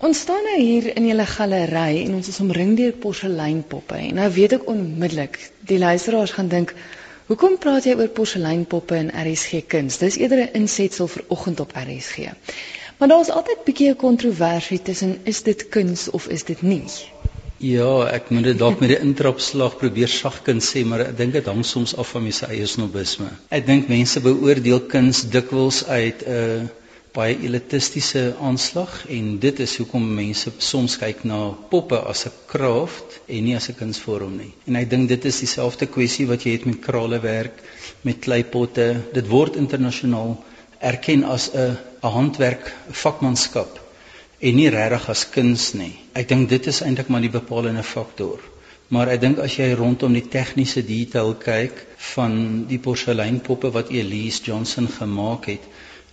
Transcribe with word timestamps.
Ons 0.00 0.22
staan 0.24 0.46
nou 0.48 0.56
hier 0.56 0.86
in 0.96 1.06
julle 1.10 1.26
galery 1.28 1.98
en 2.06 2.14
ons 2.16 2.28
is 2.32 2.38
omring 2.40 2.70
deur 2.78 2.94
porseleinpoppe. 3.02 3.98
En 4.00 4.16
nou 4.16 4.28
weet 4.32 4.54
ek 4.56 4.62
onmiddellik, 4.72 5.36
die 5.68 5.76
luisteraars 5.82 6.32
gaan 6.38 6.48
dink, 6.48 6.72
"Hoekom 7.28 7.58
praat 7.60 7.84
jy 7.84 7.98
oor 7.98 8.08
porseleinpoppe 8.08 8.96
in 8.96 9.10
RSG 9.12 9.60
Kuns? 9.66 9.98
Dis 9.98 10.16
eerder 10.16 10.40
'n 10.46 10.62
insetsel 10.62 11.06
vir 11.06 11.24
oggend 11.28 11.60
op 11.60 11.76
RSG." 11.76 12.32
Maar 12.98 13.08
daar's 13.08 13.28
altyd 13.28 13.64
bietjie 13.64 13.90
'n 13.90 13.96
kontroversie 13.96 14.82
tussen 14.82 15.18
is 15.24 15.42
dit 15.42 15.68
kuns 15.68 16.08
of 16.10 16.28
is 16.28 16.44
dit 16.44 16.62
nie? 16.62 16.84
Ja, 17.58 18.06
ek 18.08 18.30
moet 18.30 18.44
dit 18.44 18.58
dalk 18.58 18.80
met 18.80 18.90
'n 18.90 19.02
intrapslag 19.02 19.76
probeer 19.76 20.08
sagkens 20.08 20.76
sê, 20.76 20.84
maar 20.84 21.00
ek 21.00 21.16
dink 21.16 21.32
dit 21.32 21.46
hang 21.46 21.64
soms 21.64 21.96
af 21.96 22.08
van 22.08 22.22
my 22.22 22.32
eie 22.48 22.66
snobisme. 22.66 23.28
Ek 23.48 23.66
dink 23.66 23.88
mense 23.88 24.20
beoordeel 24.20 24.80
kuns 24.80 25.28
dikwels 25.28 25.86
uit 25.86 26.24
'n 26.26 26.30
uh, 26.32 26.79
baie 27.14 27.34
elitistiese 27.42 28.36
aanslag 28.40 28.92
en 29.10 29.38
dit 29.42 29.60
is 29.64 29.76
hoekom 29.80 30.04
mense 30.14 30.52
soms 30.62 30.96
kyk 31.00 31.24
na 31.26 31.38
poppe 31.72 31.98
as 32.12 32.26
'n 32.26 32.32
kraft 32.46 33.18
en 33.26 33.44
nie 33.44 33.56
as 33.56 33.68
'n 33.68 33.78
kunsvorm 33.80 34.36
nie. 34.36 34.52
En 34.66 34.76
ek 34.76 34.90
dink 34.90 35.08
dit 35.08 35.24
is 35.24 35.40
dieselfde 35.40 35.86
kwessie 35.86 36.26
wat 36.26 36.42
jy 36.44 36.52
het 36.52 36.66
met 36.66 36.80
kralewerk, 36.80 37.62
met 38.02 38.18
kleipotte. 38.18 39.02
Dit 39.12 39.26
word 39.28 39.56
internasionaal 39.56 40.44
erken 40.78 41.24
as 41.24 41.50
'n 41.54 41.76
'n 42.02 42.12
handwerk, 42.18 42.72
'n 42.88 42.92
vakmanskap 42.92 43.80
en 44.40 44.54
nie 44.56 44.70
regtig 44.70 45.08
as 45.08 45.28
kuns 45.30 45.74
nie. 45.74 45.98
Ek 46.14 46.28
dink 46.28 46.48
dit 46.48 46.66
is 46.66 46.80
eintlik 46.80 47.08
maar 47.08 47.20
die 47.20 47.30
bepalende 47.40 47.82
faktor. 47.82 48.40
Maar 48.88 49.08
ek 49.08 49.20
dink 49.20 49.38
as 49.38 49.56
jy 49.56 49.72
rondom 49.78 50.12
die 50.12 50.28
tegniese 50.28 50.82
detail 50.86 51.34
kyk 51.34 51.86
van 52.14 52.64
die 52.66 52.78
porseleinpoppe 52.78 53.70
wat 53.70 53.90
Elise 53.90 54.42
Johnson 54.42 54.88
gemaak 54.88 55.46
het, 55.46 55.62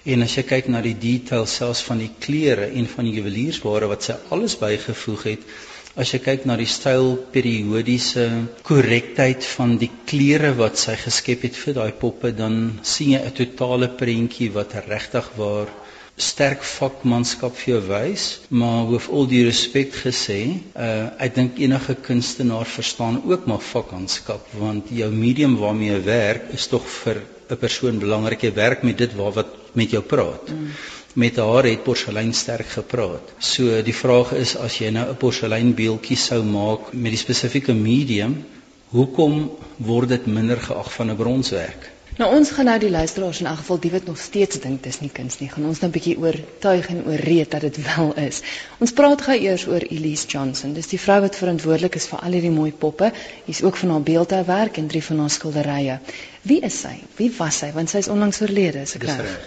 En 0.07 0.23
as 0.23 0.37
jy 0.37 0.43
kyk 0.47 0.69
na 0.71 0.79
die 0.85 0.95
detail 0.95 1.45
selfs 1.51 1.81
van 1.87 1.99
die 1.99 2.11
klere 2.25 2.69
en 2.79 2.85
van 2.87 3.07
die 3.07 3.17
juweliersware 3.17 3.89
wat 3.91 4.05
sy 4.07 4.15
alles 4.35 4.55
bygevoeg 4.61 5.25
het, 5.31 5.49
as 5.97 6.13
jy 6.13 6.19
kyk 6.23 6.45
na 6.45 6.55
die 6.59 6.69
styl 6.69 7.15
periodiese 7.33 8.27
korrektheid 8.67 9.43
van 9.57 9.75
die 9.81 9.89
klere 10.09 10.53
wat 10.59 10.77
sy 10.79 10.95
geskep 11.01 11.43
het 11.47 11.57
vir 11.57 11.75
daai 11.79 11.91
poppe, 12.03 12.31
dan 12.31 12.79
sien 12.93 13.15
jy 13.15 13.21
'n 13.25 13.35
totale 13.41 13.89
prentjie 14.03 14.49
wat 14.53 14.77
regtig 14.87 15.27
waar 15.41 15.73
sterk 16.17 16.63
vakmanskap 16.65 17.53
vir 17.57 17.73
jou 17.75 17.81
wys, 17.91 18.23
maar 18.49 18.87
hoof 18.89 19.09
al 19.13 19.27
die 19.29 19.43
respek 19.45 19.93
gesê, 19.93 20.39
uh 20.73 21.11
ek 21.25 21.35
dink 21.35 21.59
enige 21.61 21.95
kunstenaar 22.09 22.65
verstaan 22.65 23.21
ook 23.25 23.45
maar 23.45 23.61
vakmanskap 23.61 24.47
want 24.57 24.89
jou 24.89 25.11
medium 25.11 25.57
waarmee 25.61 25.91
jy 25.91 26.03
werk 26.07 26.53
is 26.53 26.67
tog 26.67 26.87
vir 27.03 27.21
'n 27.49 27.57
persoon 27.57 27.99
belangrik. 27.99 28.41
Jy 28.43 28.53
werk 28.53 28.83
met 28.83 28.97
dit 28.97 29.13
waar 29.15 29.33
wat 29.33 29.66
met 29.73 29.91
jou 29.91 30.03
praat. 30.03 30.49
Mm. 30.49 30.69
Met 31.13 31.37
haar 31.41 31.65
het 31.65 31.83
porselein 31.83 32.33
sterk 32.33 32.67
gepraat. 32.67 33.33
So 33.39 33.81
die 33.81 33.95
vraag 33.95 34.33
is 34.37 34.55
as 34.55 34.77
jy 34.77 34.91
nou 34.93 35.09
'n 35.09 35.17
porseleinbeeldjie 35.17 36.17
sou 36.17 36.43
maak 36.43 36.93
met 36.93 37.11
die 37.11 37.23
spesifieke 37.25 37.73
medium, 37.73 38.45
hoekom 38.89 39.51
word 39.77 40.09
dit 40.09 40.25
minder 40.25 40.57
geag 40.57 40.93
van 40.93 41.11
'n 41.11 41.15
bronswerk? 41.15 41.96
Nou 42.17 42.27
ons 42.33 42.49
gaan 42.49 42.65
nou 42.65 42.75
die 42.81 42.89
luisteraars 42.89 43.39
in 43.43 43.47
elk 43.49 43.59
geval 43.59 43.79
die 43.81 43.91
wat 43.93 44.07
nog 44.09 44.17
steeds 44.17 44.57
dink 44.61 44.79
dis 44.81 44.97
nie 45.03 45.09
kuns 45.13 45.35
nie, 45.37 45.49
gaan 45.53 45.67
ons 45.69 45.79
nou 45.83 45.89
'n 45.89 45.93
bietjie 45.93 46.15
oortuig 46.17 46.87
en 46.89 47.03
oorreed 47.05 47.51
dat 47.51 47.61
dit 47.61 47.77
wel 47.85 48.13
is. 48.23 48.39
Ons 48.81 48.93
praat 48.99 49.21
gou 49.21 49.35
eers 49.37 49.65
oor 49.67 49.83
Elise 49.85 50.25
Johnson. 50.27 50.73
Dis 50.73 50.89
die 50.89 50.99
vrou 50.99 51.19
wat 51.21 51.35
verantwoordelik 51.35 51.95
is 51.95 52.07
vir 52.09 52.19
al 52.19 52.31
hierdie 52.31 52.51
mooi 52.51 52.71
poppe. 52.71 53.11
Hier's 53.45 53.61
ook 53.61 53.77
van 53.77 53.89
haar 53.89 54.01
beeldhouwerk 54.01 54.77
en 54.77 54.87
drie 54.87 55.03
van 55.03 55.19
haar 55.19 55.29
skilderye. 55.29 55.99
Wie 56.41 56.59
is 56.61 56.79
sy? 56.79 56.95
Wie 57.17 57.31
was 57.37 57.57
sy? 57.57 57.69
Want 57.73 57.89
sy 57.89 57.97
is 57.97 58.07
onlangs 58.07 58.41
oorlede, 58.41 58.81
is 58.81 58.95
ek 58.95 59.03
reg? 59.03 59.37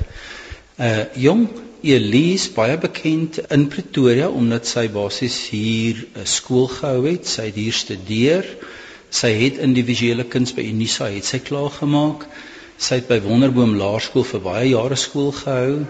Uh 0.78 1.04
jong 1.14 1.48
Elise 1.82 2.52
baie 2.52 2.78
bekend 2.78 3.40
in 3.50 3.66
Pretoria 3.68 4.28
omdat 4.28 4.66
sy 4.66 4.88
basies 4.88 5.48
hier 5.48 6.06
'n 6.14 6.26
skool 6.26 6.68
gehou 6.68 7.02
het. 7.10 7.26
Sy 7.26 7.42
het 7.50 7.54
hier 7.54 7.72
studeer. 7.72 8.46
Sy 9.10 9.32
het 9.42 9.58
in 9.58 9.74
die 9.74 9.84
visuele 9.84 10.24
kuns 10.24 10.54
by 10.54 10.62
Unisa 10.62 11.10
het 11.10 11.24
sy 11.24 11.38
klaar 11.38 11.70
gemaak. 11.70 12.28
Sy 12.80 12.96
het 12.96 13.10
by 13.10 13.18
Wonderboom 13.20 13.74
Laerskool 13.76 14.24
vir 14.24 14.40
baie 14.40 14.68
jare 14.70 14.96
skool 14.96 15.34
gehou. 15.36 15.82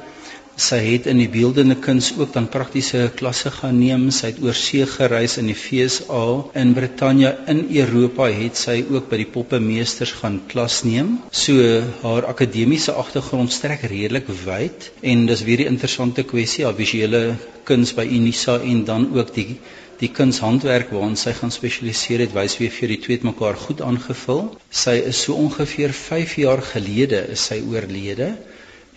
Sy 0.60 0.78
het 0.82 1.04
in 1.08 1.20
die 1.22 1.28
beeldende 1.30 1.76
kuns 1.78 2.08
ook 2.18 2.32
dan 2.34 2.48
praktiese 2.50 3.04
klasse 3.16 3.52
gaan 3.54 3.78
neem. 3.78 4.08
Sy 4.16 4.32
het 4.32 4.40
oor 4.42 4.58
see 4.58 4.88
gereis 4.90 5.36
in 5.38 5.46
die 5.48 5.54
FSA 5.56 6.24
in 6.62 6.74
Brittanje 6.74 7.30
in 7.52 7.62
Europa 7.84 8.26
het 8.34 8.58
sy 8.58 8.80
ook 8.82 9.06
by 9.12 9.20
die 9.22 9.28
poppemeesters 9.36 10.16
gaan 10.18 10.40
klas 10.50 10.80
neem. 10.88 11.14
So 11.30 11.54
haar 12.02 12.26
akademiese 12.32 12.96
agtergrond 13.04 13.54
strek 13.54 13.86
redelik 13.94 14.26
wyd 14.42 14.90
en 15.12 15.28
dis 15.30 15.46
weer 15.46 15.62
'n 15.62 15.76
interessante 15.76 16.26
kwessie, 16.34 16.64
haar 16.66 16.74
visuele 16.74 17.36
kuns 17.64 17.94
by 17.94 18.04
Unisa 18.18 18.58
en 18.58 18.84
dan 18.84 19.12
ook 19.14 19.34
die 19.34 19.60
die 20.00 20.08
kunshandwerk 20.16 20.92
waarin 20.94 21.16
sy 21.20 21.32
gaan 21.36 21.52
spesialiseer 21.52 22.22
het 22.24 22.32
wys 22.36 22.56
weer 22.60 22.72
vir 22.72 22.92
die 22.94 23.00
twee 23.04 23.18
het 23.18 23.26
mekaar 23.28 23.58
goed 23.60 23.82
aangevul. 23.84 24.46
Sy 24.82 24.96
is 25.10 25.20
so 25.26 25.36
ongeveer 25.36 25.92
5 25.96 26.38
jaar 26.40 26.62
gelede 26.72 27.20
is 27.34 27.44
sy 27.50 27.60
oorlede 27.60 28.30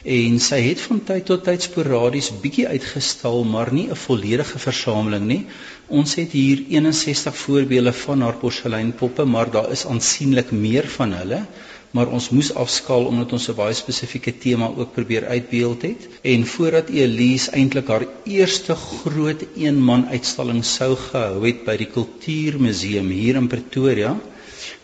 en 0.04 0.40
sy 0.44 0.60
het 0.66 0.82
van 0.84 1.00
tyd 1.08 1.26
tot 1.30 1.46
tyd 1.48 1.64
sporadies 1.64 2.30
bietjie 2.44 2.68
uitgestal 2.68 3.44
maar 3.48 3.72
nie 3.74 3.88
'n 3.90 4.00
volledige 4.06 4.60
versameling 4.60 5.28
nie. 5.28 5.44
Ons 5.88 6.16
het 6.16 6.32
hier 6.32 6.64
61 6.70 7.36
voorbeelde 7.36 7.94
van 7.94 8.22
haar 8.22 8.40
porseleinpoppe, 8.40 9.26
maar 9.26 9.52
daar 9.52 9.72
is 9.72 9.86
aansienlik 9.86 10.52
meer 10.52 10.88
van 10.88 11.14
hulle 11.14 11.46
maar 11.94 12.10
ons 12.18 12.30
moes 12.34 12.50
afskaal 12.58 13.06
omdat 13.06 13.34
ons 13.38 13.48
'n 13.50 13.56
baie 13.56 13.74
spesifieke 13.78 14.34
tema 14.46 14.68
ook 14.78 14.94
probeer 14.94 15.26
uitbeeld 15.26 15.82
het 15.82 16.08
en 16.34 16.46
voordat 16.54 16.90
Elise 16.90 17.52
eintlik 17.52 17.88
haar 17.88 18.06
eerste 18.26 18.76
groot 18.76 19.46
eenman 19.56 20.08
uitstalling 20.10 20.64
sou 20.66 20.96
gehou 20.96 21.46
het 21.46 21.66
by 21.66 21.78
die 21.78 21.92
Kultuurmuseum 21.98 23.10
hier 23.10 23.36
in 23.36 23.48
Pretoria 23.48 24.16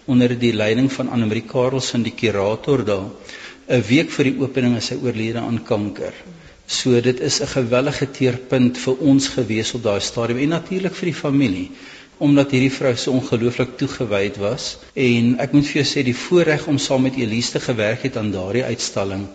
onder 0.06 0.40
die 0.40 0.54
leiding 0.54 0.92
van 0.92 1.10
Annelie 1.10 1.46
Karelsen 1.46 2.04
die 2.04 2.14
kurator 2.22 2.86
daar 2.86 3.10
'n 3.70 3.82
week 3.88 4.10
voor 4.12 4.24
die 4.24 4.40
opening 4.42 4.78
is 4.78 4.86
sy 4.86 4.96
oorlede 5.04 5.40
aan 5.40 5.64
kanker. 5.64 6.14
So 6.68 7.02
dit 7.02 7.20
is 7.20 7.42
'n 7.42 7.48
gewellige 7.48 8.12
teerpunt 8.12 8.78
vir 8.78 8.96
ons 9.12 9.28
gewees 9.28 9.74
op 9.74 9.84
daai 9.84 10.00
stadium 10.02 10.38
en 10.38 10.50
natuurlik 10.50 10.96
vir 10.96 11.06
die 11.06 11.20
familie 11.22 11.72
omdat 12.20 12.52
hierdie 12.52 12.74
vrou 12.74 12.92
so 13.00 13.16
ongelooflik 13.16 13.78
toegewyd 13.80 14.38
was. 14.44 14.74
En 14.94 15.38
ek 15.40 15.54
moet 15.56 15.68
vir 15.70 15.80
jou 15.80 15.88
sê 15.88 16.04
die 16.04 16.18
voorreg 16.18 16.68
om 16.68 16.78
saam 16.78 17.06
met 17.08 17.18
Elise 17.20 17.56
te 17.56 17.62
gewerk 17.64 18.04
het 18.08 18.18
aan 18.20 18.34
daardie 18.36 18.66
uitstalling 18.68 19.28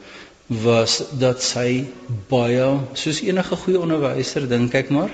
was 0.65 0.99
dat 1.17 1.41
sy 1.43 1.87
baie 2.29 2.67
soos 3.01 3.23
enige 3.25 3.57
goeie 3.57 3.81
onderwyser 3.81 4.45
dink 4.49 4.75
ek 4.77 4.91
maar 4.93 5.13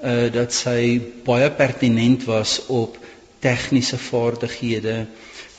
uh 0.00 0.30
dat 0.32 0.56
sy 0.56 1.00
baie 1.26 1.50
pertinent 1.58 2.24
was 2.28 2.56
op 2.72 2.96
tegniese 3.44 3.98
vaardighede 4.00 5.02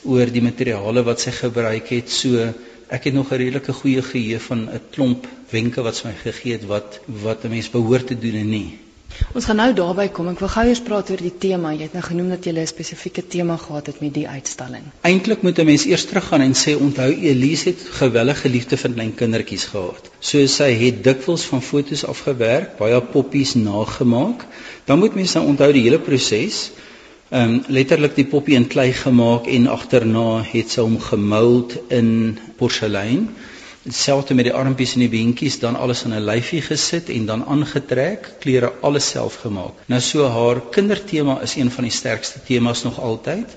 oor 0.06 0.32
die 0.34 0.42
materiale 0.42 1.04
wat 1.06 1.22
sy 1.22 1.30
gebruik 1.34 1.92
het. 1.94 2.10
So 2.10 2.42
ek 2.90 3.08
het 3.08 3.14
nog 3.14 3.30
'n 3.30 3.38
redelike 3.42 3.72
goeie 3.72 4.02
geheue 4.02 4.40
van 4.40 4.66
'n 4.70 4.82
klomp 4.90 5.26
wenke 5.50 5.82
wat 5.82 5.96
sy 5.96 6.08
my 6.08 6.16
gegee 6.22 6.58
het 6.58 6.66
wat 6.66 7.00
wat 7.06 7.44
'n 7.44 7.50
mens 7.50 7.70
behoort 7.70 8.06
te 8.06 8.18
doen 8.18 8.34
en 8.42 8.50
nie 8.50 8.78
Ons 9.36 9.44
gaan 9.44 9.58
nou 9.60 9.68
daarby 9.76 10.06
kom. 10.14 10.28
Ek 10.30 10.40
wil 10.40 10.50
gou 10.52 10.62
eers 10.68 10.80
praat 10.84 11.10
oor 11.12 11.20
die 11.22 11.32
tema. 11.42 11.72
Jy 11.74 11.88
het 11.88 11.96
nou 11.96 12.02
genoem 12.04 12.28
dat 12.34 12.46
jy 12.46 12.52
'n 12.52 12.66
spesifieke 12.66 13.22
tema 13.34 13.56
gehad 13.56 13.86
het 13.86 14.00
met 14.00 14.14
die 14.14 14.26
uitstalling. 14.28 14.84
Eintlik 15.02 15.42
moet 15.42 15.58
'n 15.58 15.66
mens 15.66 15.84
eers 15.84 16.04
teruggaan 16.04 16.40
en 16.40 16.54
sê 16.54 16.76
onthou 16.76 17.10
Elise 17.12 17.68
het 17.68 17.80
gewellige 18.00 18.48
liefde 18.48 18.76
vir 18.76 18.90
klein 18.90 19.14
kindertjies 19.14 19.64
gehad. 19.64 20.10
So 20.20 20.46
sy 20.46 20.70
het 20.72 21.04
dikwels 21.04 21.44
van 21.44 21.62
fotos 21.62 22.04
afgewerk, 22.04 22.78
baie 22.78 23.00
poppies 23.00 23.54
nagemaak. 23.54 24.46
Dan 24.84 24.98
moet 24.98 25.14
mens 25.14 25.34
nou 25.34 25.46
onthou 25.46 25.72
die 25.72 25.82
hele 25.82 25.98
proses. 25.98 26.70
Ehm 27.30 27.42
um, 27.42 27.62
letterlik 27.68 28.14
die 28.14 28.26
poppie 28.26 28.54
in 28.54 28.66
klei 28.66 28.92
gemaak 28.92 29.46
en 29.46 29.66
agterna 29.66 30.42
het 30.42 30.70
sy 30.70 30.80
hom 30.80 31.00
gemould 31.00 31.78
in 31.88 32.38
porselein 32.56 33.28
selfs 33.92 34.32
met 34.32 34.44
die 34.44 34.54
armpies 34.54 34.94
en 34.94 35.04
die 35.04 35.08
beentjies 35.08 35.58
dan 35.58 35.76
alles 35.76 36.02
in 36.04 36.14
'n 36.14 36.24
lyfie 36.24 36.62
gesit 36.62 37.08
en 37.08 37.26
dan 37.26 37.44
aangetrek, 37.44 38.30
klere 38.40 38.72
alles 38.80 39.08
self 39.08 39.34
gemaak. 39.42 39.74
Nou 39.86 40.00
so 40.00 40.28
haar 40.28 40.60
kindertema 40.70 41.40
is 41.40 41.56
een 41.56 41.70
van 41.70 41.84
die 41.84 41.92
sterkste 41.92 42.40
temas 42.46 42.82
nog 42.82 43.00
altyd 43.00 43.56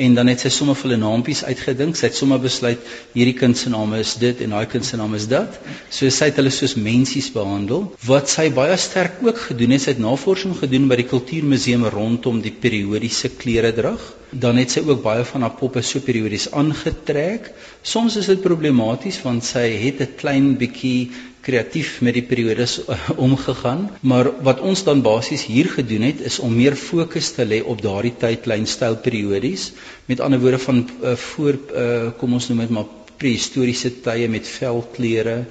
en 0.00 0.14
dan 0.16 0.30
het 0.32 0.40
sy 0.40 0.50
sommer 0.52 0.76
vir 0.78 0.88
hulle 0.88 1.00
naampies 1.02 1.42
uitgedink. 1.44 1.98
Sy 1.98 2.08
het 2.08 2.16
sommer 2.16 2.40
besluit 2.40 2.86
hierdie 3.12 3.36
kind 3.36 3.58
se 3.58 3.72
naam 3.72 3.92
is 3.98 4.14
dit 4.22 4.40
en 4.44 4.54
daai 4.56 4.68
kind 4.72 4.86
se 4.86 4.96
naam 5.00 5.16
is 5.18 5.26
dat. 5.30 5.58
So 5.92 6.08
sy 6.08 6.30
het 6.30 6.40
hulle 6.40 6.52
soos 6.54 6.76
mensies 6.80 7.28
behandel. 7.34 7.88
Wat 8.08 8.32
sy 8.32 8.48
baie 8.56 8.78
sterk 8.80 9.20
ook 9.26 9.42
gedoen 9.50 9.76
het, 9.76 9.84
sy 9.84 9.94
het 9.94 10.02
navorsing 10.02 10.56
gedoen 10.60 10.88
by 10.90 11.00
die 11.02 11.08
kultuurmuseum 11.10 11.84
rondom 11.92 12.40
die 12.44 12.54
periodiese 12.64 13.32
kleredrag. 13.42 14.00
Dan 14.30 14.60
het 14.62 14.72
sy 14.72 14.84
ook 14.86 15.02
baie 15.04 15.26
van 15.26 15.44
haar 15.44 15.56
poppe 15.58 15.82
so 15.84 16.00
periodies 16.06 16.48
aangetrek. 16.56 17.50
Soms 17.82 18.16
is 18.20 18.30
dit 18.30 18.44
problematies 18.44 19.20
want 19.26 19.44
sy 19.44 19.66
het 19.84 20.00
'n 20.00 20.16
klein 20.16 20.56
bietjie 20.56 21.10
kreatief 21.40 22.00
met 22.04 22.14
die 22.18 22.24
periodes 22.26 22.78
uh, 22.84 22.96
omgegaan, 23.16 23.86
maar 24.00 24.30
wat 24.46 24.60
ons 24.60 24.84
dan 24.84 25.02
basies 25.02 25.46
hier 25.48 25.70
gedoen 25.72 26.04
het 26.08 26.20
is 26.20 26.38
om 26.38 26.54
meer 26.56 26.76
fokus 26.76 27.32
te 27.36 27.46
lê 27.46 27.62
op 27.62 27.82
daardie 27.82 28.14
tydlyn 28.20 28.66
styl 28.68 28.96
periodies, 29.00 29.70
met 30.06 30.20
ander 30.20 30.40
woorde 30.42 30.58
van 30.58 30.84
uh, 30.84 31.16
voor 31.16 31.58
uh, 31.74 32.10
kom 32.20 32.36
ons 32.38 32.48
noem 32.50 32.64
dit 32.66 32.76
maar 32.76 32.88
prehistoriese 33.20 33.92
tye 34.04 34.28
met 34.32 34.48
velklere 34.48 35.42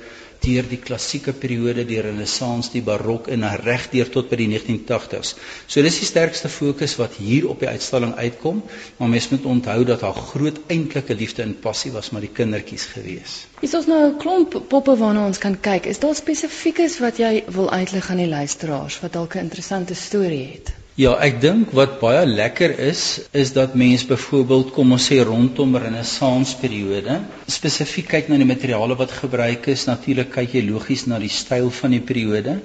deur 0.44 0.68
die 0.70 0.80
klassieke 0.80 1.34
periode, 1.34 1.86
die 1.88 2.00
renessans, 2.02 2.70
die 2.74 2.82
barok 2.86 3.28
en 3.34 3.44
regdeur 3.64 4.10
tot 4.14 4.30
by 4.32 4.40
die 4.40 4.48
1980s. 4.54 5.36
So 5.68 5.84
dis 5.86 6.00
die 6.02 6.08
sterkste 6.08 6.52
fokus 6.54 6.96
wat 7.02 7.18
hier 7.20 7.50
op 7.52 7.60
die 7.64 7.70
uitstalling 7.70 8.16
uitkom, 8.16 8.64
maar 8.98 9.12
mens 9.12 9.30
moet 9.34 9.46
onthou 9.46 9.78
dat 9.90 10.06
haar 10.08 10.20
groot 10.32 10.60
eintlike 10.68 11.16
liefde 11.16 11.44
en 11.44 11.56
passie 11.60 11.92
was 11.92 12.12
maar 12.12 12.26
die 12.26 12.34
kindertjies 12.42 12.88
gewees. 12.96 13.38
Is 13.62 13.76
ons 13.76 13.88
nou 13.92 14.02
'n 14.08 14.18
klomp 14.18 14.56
poppe 14.70 14.98
waarna 14.98 15.26
ons 15.26 15.38
kan 15.38 15.60
kyk? 15.60 15.86
Is 15.86 16.00
daar 16.00 16.16
spesifiekes 16.16 17.00
wat 17.00 17.18
jy 17.18 17.44
wil 17.48 17.72
uitlig 17.72 18.10
aan 18.10 18.24
die 18.24 18.34
luisteraars 18.36 19.00
wat 19.02 19.14
dalk 19.14 19.36
'n 19.36 19.48
interessante 19.50 19.94
storie 19.94 20.46
het? 20.54 20.79
Ja, 21.00 21.14
ek 21.24 21.38
dink 21.40 21.70
wat 21.78 21.94
baie 22.02 22.26
lekker 22.28 22.74
is, 22.84 23.02
is 23.32 23.54
dat 23.56 23.76
mense 23.80 24.04
byvoorbeeld 24.10 24.74
kom 24.76 24.90
ons 24.92 25.06
sê 25.08 25.22
rondom 25.24 25.78
Renessans 25.80 26.50
periode, 26.60 27.22
spesifiek 27.48 28.10
kyk 28.12 28.28
na 28.28 28.40
die 28.42 28.48
materiale 28.50 28.98
wat 29.00 29.14
gebruik 29.16 29.70
is, 29.72 29.86
natuurlik 29.88 30.34
kyk 30.34 30.58
jy 30.58 30.66
logies 30.68 31.06
na 31.08 31.16
die 31.24 31.32
styl 31.32 31.70
van 31.78 31.96
die 31.96 32.02
periode, 32.04 32.58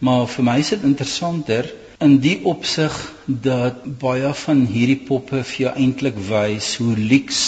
maar 0.00 0.24
vir 0.32 0.46
my 0.48 0.54
is 0.62 0.72
dit 0.72 0.86
interessanter 0.88 1.68
in 2.00 2.16
die 2.24 2.38
opsig 2.48 2.96
dat 3.26 3.84
baie 4.00 4.32
van 4.46 4.64
hierdie 4.64 5.02
poppe 5.04 5.42
vir 5.44 5.66
jou 5.66 5.72
eintlik 5.84 6.16
wys 6.30 6.70
hoe 6.80 6.96
lyks 6.96 7.42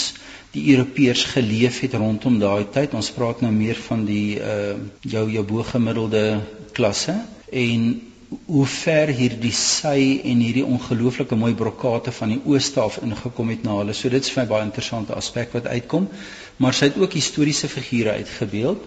die 0.53 0.67
Europeërs 0.75 1.23
geleef 1.33 1.81
het 1.81 1.97
rondom 1.97 2.37
daai 2.41 2.69
tyd. 2.77 2.93
Ons 2.93 3.09
praat 3.17 3.41
nou 3.41 3.49
meer 3.57 3.81
van 3.89 4.05
die 4.05 4.37
uh 4.37 4.77
jou 5.01 5.25
jou 5.33 5.43
bo-gemiddelde 5.49 6.23
klasse. 6.77 7.17
En 7.49 7.89
hoe 8.27 8.65
ver 8.67 9.11
hierdie 9.15 9.53
sy 9.55 10.19
en 10.27 10.41
hierdie 10.43 10.65
ongelooflike 10.67 11.35
mooi 11.39 11.53
brokate 11.55 12.11
van 12.11 12.33
die 12.33 12.39
ooste 12.43 12.81
af 12.83 12.97
ingekom 13.03 13.53
het 13.53 13.63
na 13.63 13.77
hulle. 13.79 13.95
So 13.95 14.11
dit 14.11 14.23
is 14.23 14.31
vir 14.33 14.43
my 14.43 14.49
baie 14.49 14.65
interessante 14.67 15.15
aspek 15.15 15.53
wat 15.55 15.69
uitkom. 15.71 16.09
Maar 16.59 16.75
sy 16.75 16.89
het 16.89 16.97
ook 16.99 17.15
historiese 17.15 17.69
figure 17.71 18.17
uitgebeeld. 18.19 18.83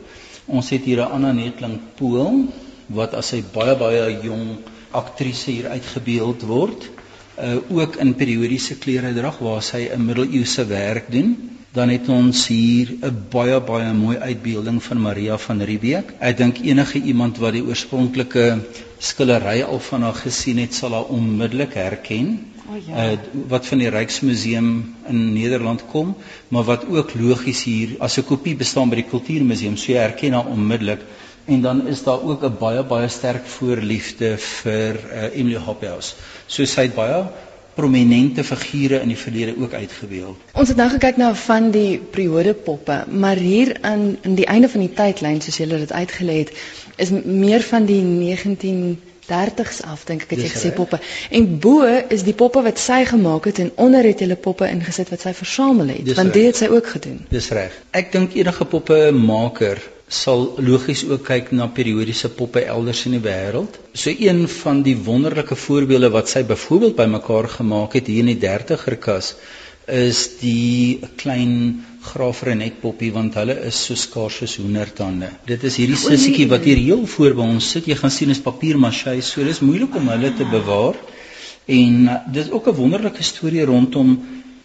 Ons 0.47 0.71
het 0.75 0.85
hier 0.85 1.01
'n 1.05 1.13
Anna 1.17 1.33
Netling 1.33 1.81
Pool 1.97 2.49
wat 2.89 3.15
as 3.15 3.33
sy 3.33 3.43
baie 3.55 3.77
baie 3.77 4.21
jong 4.23 4.59
aktrise 4.91 5.51
hier 5.51 5.69
uitgebeeld 5.69 6.43
word. 6.43 6.91
Uh 7.39 7.57
ook 7.71 7.97
in 7.97 8.15
periodiese 8.15 8.77
klere 8.79 9.15
dra 9.15 9.33
waar 9.41 9.63
sy 9.63 9.89
'n 9.89 10.05
middeleeuse 10.05 10.67
werk 10.67 11.11
doen 11.11 11.37
dan 11.73 11.89
het 11.89 12.09
ons 12.09 12.47
hier 12.49 12.89
'n 13.01 13.27
baie 13.31 13.61
baie 13.61 13.93
mooi 13.93 14.17
uitbeelding 14.19 14.83
van 14.83 15.01
Maria 15.01 15.39
van 15.39 15.63
Riebeeck. 15.63 16.15
Ek 16.19 16.37
dink 16.37 16.59
enige 16.59 17.01
iemand 17.01 17.39
wat 17.39 17.53
die 17.53 17.65
oorspronklike 17.65 18.61
skillery 19.01 19.63
al 19.65 19.81
van 19.81 20.03
haar 20.05 20.19
gesien 20.21 20.59
het, 20.61 20.75
sal 20.77 20.93
haar 20.97 21.09
onmiddellik 21.17 21.75
herken. 21.75 22.35
Oh, 22.71 22.77
ja. 22.87 23.13
uh, 23.13 23.19
wat 23.51 23.67
van 23.67 23.81
die 23.83 23.89
Ryksmuseum 23.91 24.69
in 25.11 25.23
Nederland 25.33 25.83
kom, 25.91 26.13
maar 26.49 26.69
wat 26.69 26.85
ook 26.87 27.17
logies 27.19 27.65
hier 27.67 27.97
as 27.99 28.19
'n 28.21 28.29
kopie 28.29 28.55
bestaan 28.57 28.93
by 28.93 29.01
die 29.01 29.09
Kultuurmuseum, 29.11 29.77
so 29.77 29.93
jy 29.93 29.99
herken 29.99 30.33
haar 30.33 30.47
onmiddellik. 30.47 31.01
En 31.47 31.61
dan 31.63 31.87
is 31.89 32.03
daar 32.05 32.23
ook 32.23 32.45
'n 32.45 32.57
baie 32.61 32.83
baie 32.85 33.09
sterk 33.09 33.47
voorliefde 33.47 34.37
vir 34.39 34.95
uh, 34.95 35.37
Emily 35.39 35.57
Hophouse. 35.59 36.15
So 36.47 36.65
sy 36.65 36.83
het 36.83 36.95
baie 36.95 37.25
prominente 37.81 38.45
figure 38.45 39.01
in 39.01 39.13
die 39.13 39.19
verlede 39.19 39.55
ook 39.59 39.73
uitgebeeld. 39.73 40.37
Ons 40.53 40.69
het 40.69 40.77
nou 40.81 40.89
gekyk 40.93 41.21
na 41.21 41.35
van 41.35 41.71
die 41.75 41.99
periode 42.13 42.55
poppe, 42.55 43.05
maar 43.09 43.41
hier 43.41 43.77
aan 43.81 44.17
in 44.27 44.35
die 44.39 44.47
einde 44.47 44.69
van 44.69 44.85
die 44.85 44.93
tydlyn 44.97 45.41
soos 45.45 45.61
julle 45.63 45.79
dit 45.85 45.93
uitgelê 45.93 46.43
het, 46.43 46.53
is 47.01 47.13
meer 47.25 47.65
van 47.65 47.87
die 47.89 48.03
1930s 48.05 49.81
af 49.87 50.05
dink 50.09 50.27
ek 50.27 50.35
het 50.37 50.43
jy 50.45 50.51
gesê 50.53 50.73
poppe. 50.77 51.01
En 51.31 51.47
bo 51.63 51.87
is 52.17 52.27
die 52.27 52.37
poppe 52.37 52.65
wat 52.67 52.83
sy 52.83 53.01
gemaak 53.09 53.49
het 53.49 53.63
en 53.65 53.73
onder 53.87 54.05
het 54.11 54.21
hulle 54.25 54.37
poppe 54.37 54.69
ingesit 54.69 55.13
wat 55.15 55.25
sy 55.25 55.33
versamel 55.37 55.95
het, 55.95 56.13
want 56.19 56.37
dit 56.37 56.51
het 56.51 56.61
sy 56.61 56.69
ook 56.73 56.93
gedoen. 56.97 57.25
Dis 57.33 57.49
reg. 57.57 57.77
Ek 57.97 58.13
dink 58.13 58.37
enige 58.37 58.69
poppemaker 58.75 59.81
sal 60.11 60.49
logies 60.59 61.05
ook 61.07 61.23
kyk 61.27 61.53
na 61.55 61.69
periodiese 61.71 62.29
poppe 62.35 62.65
elders 62.67 63.05
in 63.07 63.15
die 63.15 63.23
wêreld. 63.23 63.79
So 63.95 64.11
een 64.11 64.49
van 64.51 64.83
die 64.83 64.97
wonderlike 65.07 65.57
voorbeelde 65.57 66.11
wat 66.11 66.29
sy 66.29 66.43
byvoorbeeld 66.49 66.97
bymekaar 66.99 67.49
gemaak 67.61 67.95
het 67.95 68.11
hier 68.11 68.25
in 68.25 68.33
die 68.33 68.41
30er 68.43 68.99
kas 68.99 69.35
is 69.91 70.39
die 70.41 71.01
klein 71.19 71.85
graaf 72.03 72.43
Renet 72.47 72.81
poppie 72.81 73.11
want 73.13 73.35
hulle 73.39 73.57
is 73.69 73.79
so 73.87 73.95
skaars 73.99 74.41
soos 74.43 74.57
hoendertande. 74.61 75.31
Dit 75.47 75.65
is 75.67 75.79
hierdie 75.81 75.99
sissietjie 75.99 76.49
wat 76.51 76.67
hier 76.67 76.79
heel 76.79 77.07
voor 77.15 77.35
by 77.39 77.47
ons 77.57 77.71
sit. 77.75 77.89
Jy 77.91 77.97
gaan 77.99 78.15
sien 78.15 78.31
is 78.31 78.43
papiermasjie, 78.45 79.19
so 79.23 79.45
dis 79.45 79.63
moeilik 79.65 79.97
om 79.99 80.11
hulle 80.13 80.31
te 80.37 80.47
bewaar. 80.49 80.99
En 81.71 81.99
uh, 82.07 82.19
dit 82.33 82.45
is 82.45 82.51
ook 82.51 82.69
'n 82.71 82.79
wonderlike 82.79 83.23
storie 83.23 83.65
rondom 83.67 84.19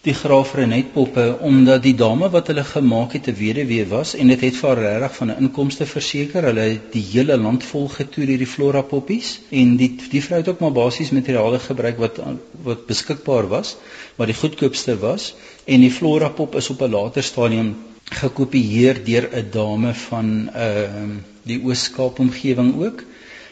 die 0.06 0.14
graaf 0.14 0.52
Renet 0.54 0.92
poppe 0.94 1.22
omdat 1.42 1.82
die 1.82 1.96
dame 1.98 2.28
wat 2.30 2.46
hulle 2.52 2.62
gemaak 2.64 3.16
het 3.16 3.26
'n 3.30 3.38
weduwee 3.38 3.86
was 3.90 4.14
en 4.14 4.28
dit 4.30 4.40
het 4.46 4.56
vir 4.56 4.68
haar 4.68 4.82
regtig 4.82 5.16
van 5.16 5.30
'n 5.30 5.38
inkomste 5.44 5.86
verseker. 5.86 6.44
Hulle 6.44 6.66
het 6.74 6.92
die 6.92 7.02
hele 7.12 7.36
land 7.36 7.64
vol 7.64 7.88
getoer 7.88 8.30
hierdie 8.32 8.52
flora 8.54 8.82
poppies 8.82 9.40
en 9.50 9.76
die 9.76 9.90
die 10.10 10.22
vrou 10.22 10.38
het 10.38 10.48
ook 10.48 10.60
maar 10.60 10.72
basies 10.72 11.10
materiale 11.10 11.58
gebruik 11.58 11.98
wat 11.98 12.20
wat 12.62 12.86
beskikbaar 12.86 13.48
was, 13.48 13.76
wat 14.16 14.26
die 14.26 14.40
goedkoopste 14.42 14.98
was 14.98 15.34
en 15.64 15.80
die 15.80 15.90
flora 15.90 16.28
pop 16.28 16.54
is 16.54 16.70
op 16.70 16.82
'n 16.82 16.90
later 16.90 17.22
stadium 17.22 17.76
gekopieer 18.04 19.04
deur 19.04 19.28
'n 19.32 19.50
dame 19.50 19.94
van 19.94 20.50
ehm 20.54 21.10
uh, 21.10 21.16
die 21.42 21.60
Oos-Kaap 21.64 22.18
omgewing 22.18 22.82
ook 22.84 23.02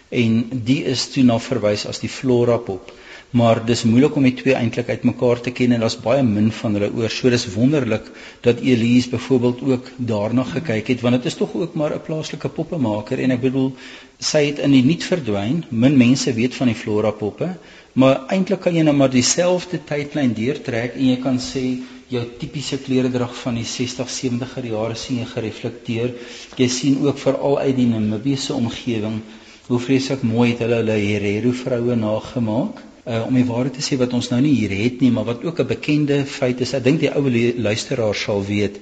en 0.09 0.51
die 0.65 0.85
is 0.85 1.11
toe 1.11 1.25
na 1.25 1.39
verwys 1.39 1.87
as 1.87 1.99
die 1.99 2.09
flora 2.09 2.57
pop 2.57 2.93
maar 3.35 3.59
dis 3.67 3.81
moeilik 3.83 4.15
om 4.15 4.27
die 4.29 4.37
twee 4.39 4.55
eintlik 4.55 4.93
uitmekaar 4.95 5.41
te 5.43 5.51
ken 5.59 5.73
en 5.75 5.83
daar's 5.83 5.97
baie 6.03 6.23
min 6.23 6.53
van 6.55 6.77
hulle 6.77 6.91
oor. 6.95 7.11
So 7.11 7.31
dis 7.33 7.47
wonderlik 7.51 8.07
dat 8.47 8.61
Elise 8.63 9.11
byvoorbeeld 9.11 9.65
ook 9.71 9.89
daarna 10.11 10.45
gekyk 10.51 10.93
het 10.93 11.03
want 11.03 11.19
dit 11.19 11.27
is 11.31 11.39
tog 11.41 11.57
ook 11.63 11.75
maar 11.75 11.95
'n 11.97 12.05
plaaslike 12.07 12.49
poppemaker 12.59 13.19
en 13.25 13.35
ek 13.35 13.41
bedoel 13.41 13.73
sy 14.21 14.45
het 14.45 14.63
in 14.69 14.71
die 14.71 14.85
niet 14.85 15.05
verdwyn. 15.05 15.65
Min 15.71 15.97
mense 15.97 16.35
weet 16.39 16.55
van 16.55 16.71
die 16.71 16.79
Flora 16.83 17.11
poppe, 17.11 17.51
maar 17.93 18.23
eintlik 18.29 18.61
kan 18.61 18.75
jy 18.75 18.87
nou 18.87 18.97
maar 18.97 19.11
dieselfde 19.11 19.83
tydlyn 19.85 20.35
deurtrek 20.35 20.95
en 20.95 21.07
jy 21.09 21.19
kan 21.27 21.39
sê 21.39 21.65
jou 22.09 22.25
tipiese 22.39 22.79
kleredrag 22.79 23.35
van 23.43 23.55
die 23.55 23.67
60 23.67 24.09
70er 24.21 24.71
jare 24.71 24.95
sien 24.95 25.19
jy 25.19 25.27
gereflekteer. 25.35 26.15
Jy 26.57 26.69
sien 26.69 27.03
ook 27.03 27.19
veral 27.19 27.59
uit 27.59 27.77
die 27.77 27.87
Namibiese 27.87 28.55
omgewing 28.55 29.21
hoe 29.67 29.79
vreeslik 29.81 30.23
mooi 30.23 30.51
het 30.51 30.59
hulle 30.59 30.83
hulle 30.85 31.01
Herero 31.03 31.53
vroue 31.53 31.97
nagemaak 31.97 32.94
uh, 33.05 33.25
om 33.27 33.35
die 33.37 33.47
waarheid 33.49 33.77
te 33.79 33.85
sê 33.85 33.99
wat 34.01 34.13
ons 34.17 34.31
nou 34.33 34.41
nie 34.45 34.55
hier 34.57 34.73
het 34.77 35.01
nie, 35.05 35.11
maar 35.15 35.29
wat 35.29 35.45
ook 35.45 35.61
'n 35.61 35.67
bekende 35.67 36.25
feit 36.25 36.61
is. 36.61 36.75
Ek 36.75 36.85
dink 36.85 37.01
die 37.01 37.11
ou 37.11 37.25
luisteraars 37.57 38.23
sal 38.23 38.45
weet 38.45 38.81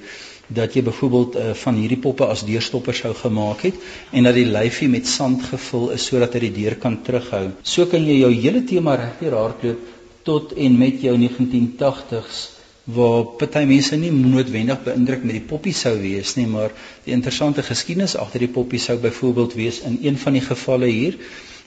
dat 0.49 0.75
jy 0.75 0.83
byvoorbeeld 0.83 1.37
uh, 1.37 1.55
van 1.55 1.75
hierdie 1.75 2.01
poppe 2.01 2.27
as 2.27 2.45
deurstoppers 2.45 2.99
sou 2.99 3.15
gemaak 3.15 3.63
het 3.63 3.75
en 4.13 4.25
dat 4.25 4.35
die 4.35 4.47
lyfie 4.47 4.89
met 4.89 5.07
sand 5.07 5.43
gevul 5.43 5.91
is 5.91 6.07
sodat 6.07 6.35
hy 6.35 6.41
die 6.41 6.57
deur 6.63 6.77
kan 6.77 7.03
terughou. 7.03 7.53
So 7.63 7.87
kan 7.87 8.05
jy 8.05 8.19
jou 8.21 8.33
hele 8.33 8.65
tema 8.65 8.97
regdeur 8.97 9.39
hardloop 9.39 9.79
tot 10.23 10.53
en 10.53 10.79
met 10.79 11.01
jou 11.03 11.17
1980s 11.19 12.49
waar 12.85 13.25
party 13.39 13.63
mense 13.65 13.97
nie 13.97 14.11
noodwendig 14.11 14.83
beïndruk 14.83 15.23
met 15.23 15.37
die 15.39 15.47
poppie 15.47 15.75
sou 15.75 15.95
wees 16.01 16.35
nie, 16.37 16.49
maar 16.51 16.73
die 17.05 17.15
interessante 17.15 17.63
geskiedenis 17.63 18.17
agter 18.19 18.43
die 18.43 18.51
poppie 18.51 18.81
sou 18.83 18.97
byvoorbeeld 18.99 19.55
wees 19.55 19.81
in 19.87 20.01
een 20.03 20.19
van 20.19 20.33
die 20.33 20.43
gevalle 20.43 20.91
hier 20.91 21.19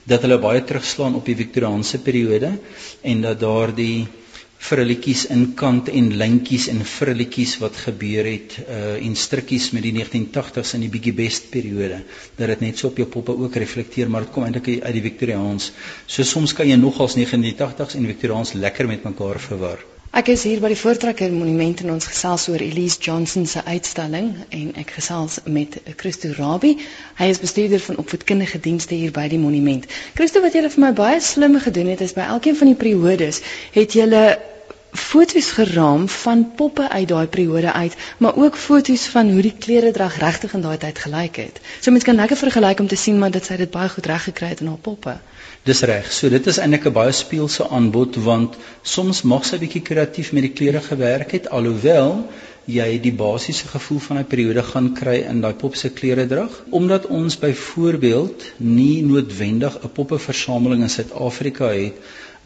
dat 0.06 0.22
hulle 0.22 0.38
baie 0.38 0.62
terugslaan 0.64 1.16
op 1.18 1.26
die 1.26 1.36
Victoriaanse 1.38 1.98
periode 2.06 2.52
en 3.02 3.20
dat 3.24 3.40
daar 3.40 3.74
die 3.74 4.06
frilletjies 4.66 5.26
in 5.30 5.42
kant 5.58 5.88
en 5.92 6.08
lyntjies 6.16 6.68
en 6.72 6.80
frilletjies 6.88 7.56
wat 7.62 7.76
gebeur 7.86 8.26
het 8.26 8.56
uh 8.64 8.94
en 8.96 9.16
strikkies 9.16 9.70
met 9.76 9.84
die 9.84 9.92
1980s 9.98 10.74
in 10.78 10.86
die 10.86 10.92
bietjie 10.94 11.14
best 11.18 11.50
periode 11.52 12.00
dat 12.38 12.48
dit 12.54 12.64
net 12.64 12.78
so 12.78 12.88
op 12.88 13.02
jou 13.02 13.08
poppe 13.16 13.36
ook 13.36 13.58
reflekteer 13.62 14.10
maar 14.10 14.24
dit 14.26 14.32
kom 14.32 14.46
eintlik 14.46 14.80
uit 14.82 14.94
die 14.96 15.04
Victoriaans. 15.10 15.72
So 16.06 16.24
soms 16.24 16.54
kan 16.56 16.68
jy 16.68 16.78
nogals 16.80 17.18
1980s 17.18 17.98
en 18.00 18.10
Victoriaans 18.14 18.56
lekker 18.56 18.88
met 18.88 19.04
mekaar 19.04 19.40
verwar. 19.40 19.84
Ek 20.16 20.30
is 20.32 20.46
hier 20.48 20.62
by 20.64 20.70
die 20.72 20.78
Voortrekker 20.80 21.28
Monument 21.28 21.82
en 21.84 21.90
ons 21.92 22.06
gesels 22.08 22.46
oor 22.48 22.62
Elise 22.64 22.96
Johnson 23.04 23.44
se 23.44 23.60
uitstalling 23.66 24.30
en 24.48 24.70
ek 24.80 24.94
gesels 24.96 25.34
met 25.44 25.76
Christo 26.00 26.30
Rabbi. 26.38 26.70
Hy 27.18 27.26
is 27.34 27.42
bestuurder 27.42 27.82
van 27.84 28.00
opvoedkundige 28.00 28.62
dienste 28.64 28.96
hier 28.96 29.12
by 29.12 29.26
die 29.28 29.42
monument. 29.42 29.84
Christo, 30.16 30.40
wat 30.40 30.56
jy 30.56 30.62
vir 30.64 30.84
my 30.86 30.94
baie 30.96 31.20
slim 31.20 31.58
gedoen 31.60 31.92
het 31.92 32.00
is 32.06 32.16
by 32.16 32.30
elkeen 32.32 32.56
van 32.56 32.72
die 32.72 32.78
periodes 32.80 33.42
het 33.76 33.92
jy 33.98 34.08
foto's 34.96 35.50
geraam 35.50 36.08
van 36.08 36.44
poppe 36.56 36.88
uit 36.88 37.08
daai 37.08 37.26
periode 37.26 37.72
uit, 37.72 37.94
maar 38.18 38.36
ook 38.36 38.56
foto's 38.56 39.06
van 39.12 39.30
hoe 39.30 39.42
die 39.42 39.54
kleredrag 39.58 40.18
regtig 40.18 40.54
in 40.54 40.64
daai 40.64 40.78
tyd 40.78 40.98
gelyk 40.98 41.36
het. 41.36 41.60
So 41.80 41.90
mense 41.90 42.06
kan 42.06 42.20
lekker 42.20 42.36
vergelyk 42.36 42.80
om 42.80 42.88
te 42.88 42.96
sien 42.96 43.18
maar 43.18 43.30
dit 43.30 43.44
sy 43.44 43.56
dit 43.56 43.70
baie 43.70 43.88
goed 43.88 44.06
reg 44.06 44.22
gekry 44.30 44.48
het 44.54 44.60
in 44.60 44.72
haar 44.72 44.82
poppe. 44.82 45.16
Dis 45.66 45.82
reg. 45.82 46.12
So 46.12 46.28
dit 46.28 46.46
is 46.46 46.58
eintlik 46.58 46.86
'n 46.86 46.92
baie 46.92 47.12
speelse 47.12 47.68
aanbod 47.68 48.16
want 48.16 48.56
soms 48.82 49.22
mag 49.22 49.44
sy 49.44 49.58
bietjie 49.58 49.82
kreatief 49.82 50.32
met 50.32 50.42
die 50.42 50.52
klere 50.52 50.80
gewerk 50.80 51.32
het 51.32 51.48
alhoewel 51.48 52.28
jy 52.66 52.98
die 52.98 53.12
basiese 53.14 53.68
gevoel 53.70 53.98
van 53.98 54.18
'n 54.18 54.26
periode 54.26 54.62
gaan 54.62 54.88
kry 54.94 55.16
in 55.32 55.40
daai 55.40 55.54
pop 55.54 55.74
se 55.76 55.88
klere 55.90 56.26
drag 56.26 56.50
omdat 56.70 57.06
ons 57.06 57.38
byvoorbeeld 57.38 58.42
nie 58.58 59.02
noodwendig 59.02 59.78
'n 59.82 59.92
poppeversameling 59.98 60.82
in 60.82 60.90
Suid-Afrika 60.90 61.68
het 61.68 61.94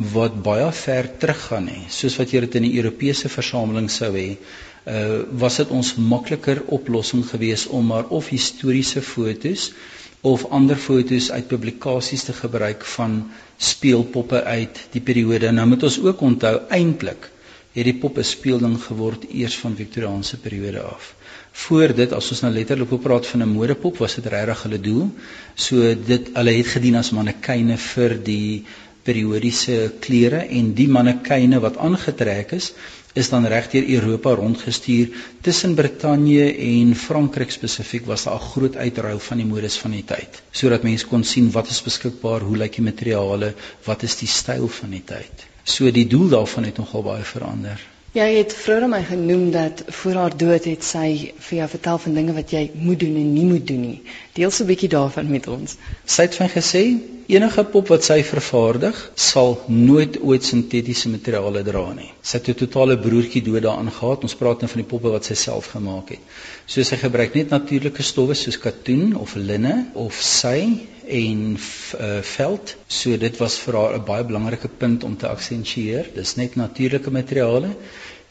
wat 0.00 0.42
baie 0.42 0.72
ver 0.72 1.08
teruggaan 1.22 1.66
nie 1.68 1.86
soos 1.92 2.16
wat 2.20 2.32
jy 2.32 2.40
dit 2.46 2.60
in 2.60 2.68
die 2.68 2.76
Europese 2.80 3.28
versameling 3.28 3.90
sou 3.92 4.12
hê 4.16 4.28
uh, 4.32 5.22
was 5.42 5.60
dit 5.60 5.72
ons 5.76 5.94
makliker 6.00 6.62
oplossing 6.78 7.24
geweest 7.28 7.68
om 7.68 7.90
maar 7.92 8.08
of 8.08 8.30
historiese 8.32 9.02
fotos 9.04 9.70
of 10.20 10.46
ander 10.52 10.76
fotos 10.76 11.30
uit 11.30 11.48
publikasies 11.48 12.24
te 12.28 12.32
gebruik 12.36 12.84
van 12.84 13.30
speelpoppe 13.56 14.42
uit 14.44 14.80
die 14.92 15.00
periode. 15.00 15.52
Nou 15.52 15.66
moet 15.68 15.86
ons 15.88 16.00
ook 16.04 16.20
onthou 16.20 16.56
eintlik 16.68 17.30
het 17.72 17.86
die 17.86 17.96
poppe 18.02 18.22
speelding 18.26 18.74
geword 18.82 19.24
eers 19.30 19.56
van 19.62 19.76
Victoriaanse 19.78 20.40
periode 20.42 20.82
af. 20.82 21.14
Voor 21.64 21.94
dit 21.94 22.12
as 22.12 22.30
ons 22.34 22.42
nou 22.44 22.50
letterlik 22.52 22.92
op 22.92 23.02
praat 23.02 23.26
van 23.26 23.42
'n 23.42 23.48
modepop 23.48 23.96
was 23.98 24.14
dit 24.14 24.26
regtig 24.26 24.62
hulle 24.62 24.80
doel. 24.80 25.08
So 25.54 25.94
dit 25.94 26.30
hulle 26.34 26.52
het 26.56 26.66
gedien 26.66 26.96
as 26.96 27.10
mannekyne 27.10 27.76
vir 27.78 28.18
die 28.24 28.64
periodiese 29.10 29.76
klere 30.06 30.46
en 30.60 30.72
die 30.78 30.88
mannekyne 30.96 31.60
wat 31.66 31.82
aangetrek 31.90 32.56
is 32.62 32.72
is 33.20 33.28
dan 33.28 33.46
regdeur 33.50 33.88
Europa 33.96 34.34
rondgestuur 34.38 35.08
tussen 35.42 35.74
Brittanje 35.74 36.44
en 36.54 36.94
Frankryk 36.94 37.50
spesifiek 37.50 38.06
was 38.06 38.24
daar 38.24 38.38
'n 38.38 38.50
groot 38.52 38.76
uitruil 38.76 39.18
van 39.18 39.38
die 39.42 39.46
modes 39.46 39.78
van 39.82 39.90
die 39.90 40.04
tyd 40.04 40.42
sodat 40.52 40.82
mense 40.82 41.06
kon 41.06 41.24
sien 41.24 41.50
wat 41.50 41.70
is 41.70 41.82
beskikbaar, 41.82 42.40
hoe 42.40 42.56
lyk 42.56 42.76
die 42.76 42.84
materiale, 42.84 43.54
wat 43.84 44.02
is 44.02 44.16
die 44.16 44.28
styl 44.28 44.68
van 44.68 44.90
die 44.90 45.04
tyd. 45.04 45.46
So 45.64 45.90
die 45.90 46.06
doel 46.06 46.28
daarvan 46.28 46.64
het 46.64 46.76
nogal 46.78 47.02
baie 47.02 47.24
verander. 47.24 47.80
Jy 48.12 48.26
het 48.34 48.54
vroeër 48.58 48.88
my 48.90 49.02
genoem 49.06 49.50
dat 49.54 49.84
voor 49.86 50.16
haar 50.18 50.36
dood 50.36 50.64
het 50.66 50.84
sy 50.84 51.32
vir 51.38 51.58
jou 51.58 51.68
vertel 51.68 51.98
van 52.04 52.14
dinge 52.18 52.32
wat 52.34 52.50
jy 52.50 52.70
moet 52.74 52.98
doen 52.98 53.16
en 53.16 53.32
nie 53.34 53.44
moet 53.46 53.66
doen 53.66 53.80
nie. 53.80 54.02
Deel 54.34 54.50
so 54.50 54.64
'n 54.64 54.66
bietjie 54.66 54.88
daarvan 54.88 55.30
met 55.30 55.46
ons. 55.46 55.76
Sy 56.04 56.22
het 56.22 56.34
van 56.34 56.48
gesê 56.48 56.82
enige 57.34 57.64
pop 57.72 57.88
wat 57.92 58.04
sy 58.06 58.20
vervaardig 58.26 58.98
sal 59.14 59.56
nooit 59.68 60.18
ooit 60.20 60.44
sintetiese 60.46 61.10
materiale 61.12 61.62
dra 61.66 61.84
nie. 61.94 62.10
Sy 62.22 62.38
het 62.38 62.48
'n 62.48 62.60
totale 62.62 62.96
broertjie 62.98 63.42
dood 63.42 63.62
daaraan 63.62 63.90
gehad. 63.90 64.22
Ons 64.22 64.34
praat 64.34 64.60
nou 64.60 64.68
van 64.68 64.82
die 64.82 64.90
poppe 64.92 65.10
wat 65.10 65.24
sy 65.24 65.34
self 65.34 65.70
gemaak 65.74 66.10
het. 66.10 66.22
So 66.66 66.82
sy 66.82 66.96
gebruik 66.96 67.34
net 67.34 67.50
natuurlike 67.50 68.02
stowwe 68.02 68.34
soos 68.34 68.58
katoen 68.58 69.16
of 69.16 69.34
linne 69.34 69.90
of 69.94 70.14
sy 70.14 70.86
en 71.06 71.56
uh, 71.56 72.22
veld. 72.22 72.76
So 72.86 73.16
dit 73.16 73.36
was 73.38 73.58
vir 73.58 73.74
haar 73.74 73.98
'n 73.98 74.04
baie 74.04 74.24
belangrike 74.24 74.68
punt 74.68 75.04
om 75.04 75.16
te 75.16 75.28
aksentueer. 75.28 76.10
Dis 76.14 76.34
net 76.36 76.56
natuurlike 76.56 77.10
materiale. 77.10 77.70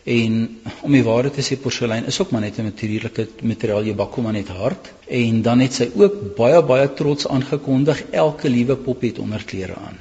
En 0.09 0.35
om 0.81 0.93
die 0.95 1.03
waarheid 1.05 1.35
te 1.37 1.43
sê 1.45 1.55
porselein 1.61 2.07
is 2.09 2.17
ook 2.21 2.31
maar 2.33 2.41
net 2.41 2.57
'n 2.57 2.65
natuurlike 2.71 3.27
materiaal 3.41 3.85
jy 3.85 3.93
bak 3.95 4.15
hom 4.15 4.23
maar 4.23 4.33
net 4.33 4.47
hard 4.47 4.89
en 5.21 5.41
dan 5.41 5.59
het 5.59 5.73
sy 5.73 5.87
ook 5.95 6.15
baie 6.37 6.61
baie 6.71 6.87
trots 7.01 7.27
aangekondig 7.27 8.03
elke 8.11 8.49
liewe 8.49 8.75
pop 8.75 9.01
het 9.01 9.19
onderklere 9.19 9.75
aan. 9.75 9.99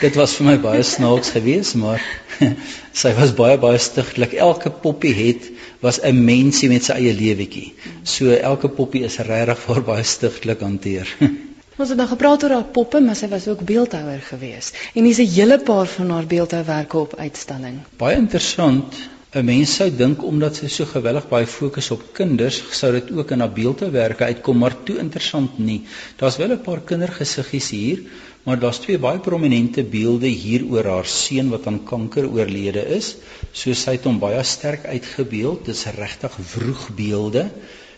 Dit 0.00 0.14
was 0.14 0.34
vir 0.38 0.46
my 0.46 0.56
baie 0.58 0.82
snaaks 0.82 1.34
geweest 1.36 1.74
maar 1.74 2.00
sy 3.02 3.12
was 3.18 3.34
baie 3.34 3.58
baie 3.58 3.78
stigtelik. 3.78 4.32
Elke 4.32 4.70
poppie 4.70 5.14
het 5.14 5.50
was 5.80 6.00
'n 6.02 6.24
mensie 6.24 6.68
met 6.68 6.84
sy 6.84 6.92
eie 6.92 7.12
lewetjie. 7.12 7.74
So 8.02 8.30
elke 8.30 8.68
poppie 8.68 9.04
is 9.04 9.18
regtig 9.18 9.58
vir 9.58 9.82
baie 9.82 10.04
stigtelik 10.04 10.60
hanteer. 10.60 11.16
Ons 11.80 11.88
het 11.88 11.98
nou 11.98 12.08
gepraat 12.08 12.42
oor 12.44 12.50
haar 12.50 12.64
poppe, 12.64 13.00
maar 13.00 13.16
sy 13.16 13.28
was 13.28 13.46
ook 13.48 13.60
beeldhouer 13.64 14.20
geweest. 14.20 14.76
En 14.94 15.04
hier's 15.04 15.18
'n 15.18 15.32
hele 15.36 15.58
paar 15.58 15.86
van 15.86 16.10
haar 16.10 16.26
beeldhouwerke 16.26 16.98
op 16.98 17.16
uitstalling. 17.16 17.80
Baie 17.96 18.16
interessant. 18.16 18.94
'n 19.38 19.44
Mens 19.46 19.72
sou 19.78 19.86
dink 19.94 20.22
omdat 20.26 20.56
sy 20.58 20.68
so 20.74 20.84
gewillig 20.90 21.26
baie 21.30 21.46
fokus 21.46 21.88
op 21.94 22.00
kinders, 22.16 22.56
sou 22.74 22.88
dit 22.96 23.10
ook 23.14 23.28
in 23.34 23.44
haar 23.44 23.52
beeldewerke 23.58 24.26
uitkom, 24.26 24.56
maar 24.58 24.74
toe 24.88 24.96
interessant 24.98 25.58
nie. 25.58 25.76
Daar's 26.18 26.38
wel 26.40 26.54
'n 26.54 26.64
paar 26.64 26.80
kindergesiggies 26.88 27.68
hier, 27.70 28.00
maar 28.44 28.58
daar's 28.58 28.80
twee 28.82 28.98
baie 28.98 29.20
prominente 29.26 29.84
beelde 29.92 30.26
hier 30.26 30.64
oor 30.72 30.88
haar 30.94 31.06
seun 31.06 31.52
wat 31.54 31.68
aan 31.70 31.84
kanker 31.84 32.26
oorlede 32.26 32.82
is. 32.96 33.12
So 33.52 33.72
sy 33.72 33.94
het 33.98 34.08
hom 34.10 34.18
baie 34.18 34.42
sterk 34.42 34.84
uitgebeeld. 34.84 35.64
Dis 35.64 35.84
regtig 35.84 36.34
vroeg 36.54 36.88
beelde. 36.96 37.50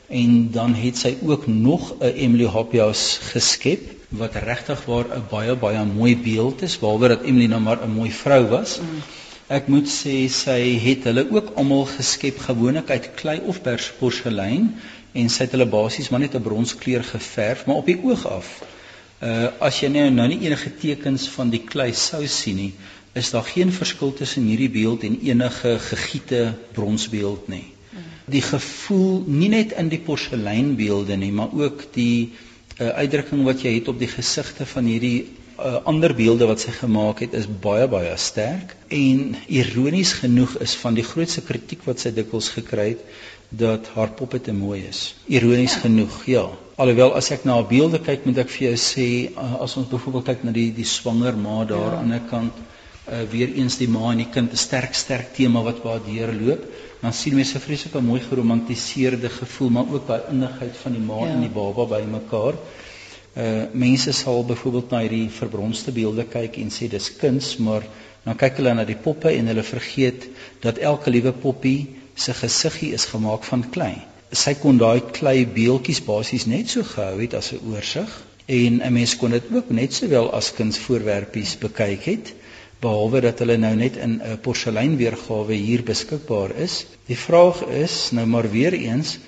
En 0.09 0.51
dan 0.53 0.75
het 0.75 0.99
sy 0.99 1.17
ook 1.25 1.47
nog 1.47 1.95
'n 2.01 2.13
Emily 2.13 2.45
Hoppias 2.45 3.19
geskep 3.33 3.89
wat 4.09 4.35
regtig 4.35 4.85
waar 4.85 5.09
'n 5.17 5.25
baie 5.31 5.57
baie 5.57 5.85
mooi 5.85 6.15
beeld 6.17 6.63
is, 6.63 6.79
behalwe 6.79 7.09
dat 7.09 7.23
Emily 7.23 7.47
nou 7.47 7.61
maar 7.61 7.81
'n 7.81 7.97
mooi 7.97 8.11
vrou 8.11 8.49
was. 8.49 8.81
Mm. 8.81 9.22
Ek 9.53 9.67
moet 9.69 9.89
sê 9.91 10.15
sy 10.33 10.61
het 10.81 11.05
hulle 11.05 11.27
ook 11.29 11.51
almal 11.61 11.83
geskep 11.91 12.39
gewoonlik 12.41 12.91
uit 12.91 13.09
klei 13.21 13.35
of 13.53 13.59
porselein 13.99 14.71
en 15.13 15.29
sy 15.29 15.45
het 15.45 15.53
hulle 15.53 15.67
basies 15.75 16.09
maar 16.09 16.23
net 16.23 16.37
'n 16.39 16.47
bronskleur 16.47 17.05
geverf, 17.05 17.67
maar 17.67 17.83
op 17.83 17.87
die 17.87 17.99
oog 18.01 18.25
af. 18.27 18.49
Uh 19.21 19.51
as 19.61 19.81
jy 19.83 19.89
nou 19.89 20.09
nou 20.11 20.29
nie 20.29 20.41
enige 20.47 20.73
tekens 20.85 21.29
van 21.35 21.51
die 21.51 21.61
klei 21.73 21.93
sou 21.93 22.27
sien 22.27 22.57
nie, 22.57 22.73
is 23.13 23.31
daar 23.31 23.45
geen 23.45 23.73
verskil 23.73 24.13
tussen 24.13 24.49
hierdie 24.49 24.71
beeld 24.71 25.05
en 25.05 25.21
enige 25.21 25.79
gegiete 25.79 26.55
bronsbeeld 26.73 27.49
nie. 27.49 27.67
Die 28.25 28.43
gevoel 28.43 29.25
nie 29.27 29.49
net 29.49 29.73
in 29.73 29.89
die 29.89 30.01
porseleinbeelde 30.01 31.17
nie, 31.17 31.33
maar 31.33 31.53
ook 31.53 31.93
die 31.93 32.33
uh, 32.81 32.89
uitdrukking 32.89 33.45
wat 33.45 33.63
jy 33.63 33.75
het 33.75 33.89
op 33.89 33.99
die 33.99 34.09
gesigte 34.09 34.67
van 34.67 34.89
hierdie 34.89 35.27
uh, 35.59 35.81
ander 35.85 36.15
beelde 36.15 36.47
wat 36.47 36.61
sy 36.65 36.73
gemaak 36.77 37.21
het 37.25 37.35
is 37.39 37.47
baie 37.67 37.89
baie 37.91 38.15
sterk 38.17 38.75
en 38.89 39.37
ironies 39.47 40.13
genoeg 40.23 40.57
is 40.65 40.75
van 40.81 40.97
die 40.99 41.07
grootste 41.07 41.45
kritiek 41.47 41.85
wat 41.89 42.03
sy 42.03 42.13
dikwels 42.15 42.51
gekry 42.57 42.89
het 42.95 43.05
dat 43.53 43.91
haar 43.95 44.15
poppe 44.17 44.41
te 44.41 44.53
mooi 44.57 44.81
is. 44.89 45.15
Ironies 45.29 45.75
genoeg, 45.77 46.15
ja. 46.25 46.47
Alhoewel 46.81 47.13
as 47.19 47.29
ek 47.35 47.45
na 47.45 47.59
haar 47.59 47.67
beelde 47.69 48.01
kyk, 48.01 48.25
moet 48.25 48.39
ek 48.41 48.53
vir 48.55 48.71
jou 48.71 48.77
sê 48.81 49.09
uh, 49.29 49.59
as 49.67 49.77
ons 49.77 49.91
byvoorbeeld 49.91 50.31
kyk 50.31 50.47
na 50.49 50.55
die 50.57 50.71
die 50.73 50.89
swanger 50.89 51.37
ma 51.37 51.65
daar 51.69 51.91
ja. 51.91 51.99
aan 51.99 52.15
die 52.15 52.21
ander 52.21 52.31
kant 52.31 52.63
uh, 52.63 53.21
weer 53.33 53.53
eens 53.61 53.77
die 53.81 53.91
ma 53.93 54.13
en 54.13 54.23
die 54.25 54.31
kind 54.33 54.53
'n 54.53 54.63
sterk 54.63 54.97
sterk 54.97 55.35
tema 55.37 55.63
wat 55.69 55.83
waar 55.85 56.01
deurloop, 56.07 56.65
dan 57.03 57.13
sien 57.13 57.35
mense 57.37 57.61
vreeslike 57.61 58.01
mooi 58.01 58.21
geromantiseerde 58.21 59.29
gevoel, 59.29 59.71
maar 59.77 59.93
ook 59.93 60.07
daai 60.07 60.23
innigheid 60.31 60.77
van 60.85 60.93
die 60.97 61.05
ma 61.11 61.21
ja. 61.27 61.35
en 61.35 61.45
die 61.45 61.53
baba 61.53 61.87
by 61.97 62.03
mekaar. 62.09 62.57
Uh 63.33 63.65
mense 63.73 64.13
sal 64.13 64.45
byvoorbeeld 64.45 64.91
na 64.91 64.99
hierdie 65.01 65.31
verbronste 65.33 65.93
beelde 65.93 66.27
kyk 66.29 66.59
en 66.61 66.69
sê 66.71 66.89
dis 66.93 67.07
kuns, 67.17 67.55
maar 67.57 67.87
dan 68.25 68.37
kyk 68.37 68.59
hulle 68.61 68.75
na 68.77 68.85
die 68.85 68.99
poppe 69.07 69.31
en 69.33 69.49
hulle 69.49 69.65
vergeet 69.65 70.27
dat 70.61 70.79
elke 70.79 71.11
liewe 71.11 71.33
poppie 71.33 71.89
se 72.15 72.35
gesiggie 72.37 72.93
is 72.93 73.07
gemaak 73.09 73.49
van 73.49 73.65
klei. 73.73 73.95
Sy 74.33 74.53
kon 74.61 74.77
daai 74.81 75.01
klei 75.17 75.47
beeltjies 75.47 76.03
basies 76.05 76.45
net 76.47 76.69
so 76.75 76.85
gehou 76.85 77.17
het 77.23 77.35
as 77.41 77.53
'n 77.53 77.65
oorsig 77.73 78.13
en 78.47 78.81
'n 78.83 78.93
mens 78.93 79.17
kon 79.17 79.31
dit 79.31 79.49
ook 79.55 79.71
net 79.71 79.93
sowel 79.93 80.31
as 80.33 80.53
kunsvoorwerpies 80.53 81.57
bekyk 81.65 82.05
het 82.05 82.35
behalwe 82.83 83.21
dat 83.21 83.39
hulle 83.39 83.57
nou 83.57 83.75
net 83.77 83.97
in 83.97 84.21
'n 84.21 84.39
porselein 84.45 84.97
weergawe 84.97 85.55
hier 85.55 85.83
beskikbaar 85.83 86.57
is. 86.57 86.87
Die 87.07 87.17
vraag 87.17 87.63
is 87.63 88.11
nou 88.13 88.27
maar 88.27 88.51
weer 88.51 88.73
eens 88.73 89.19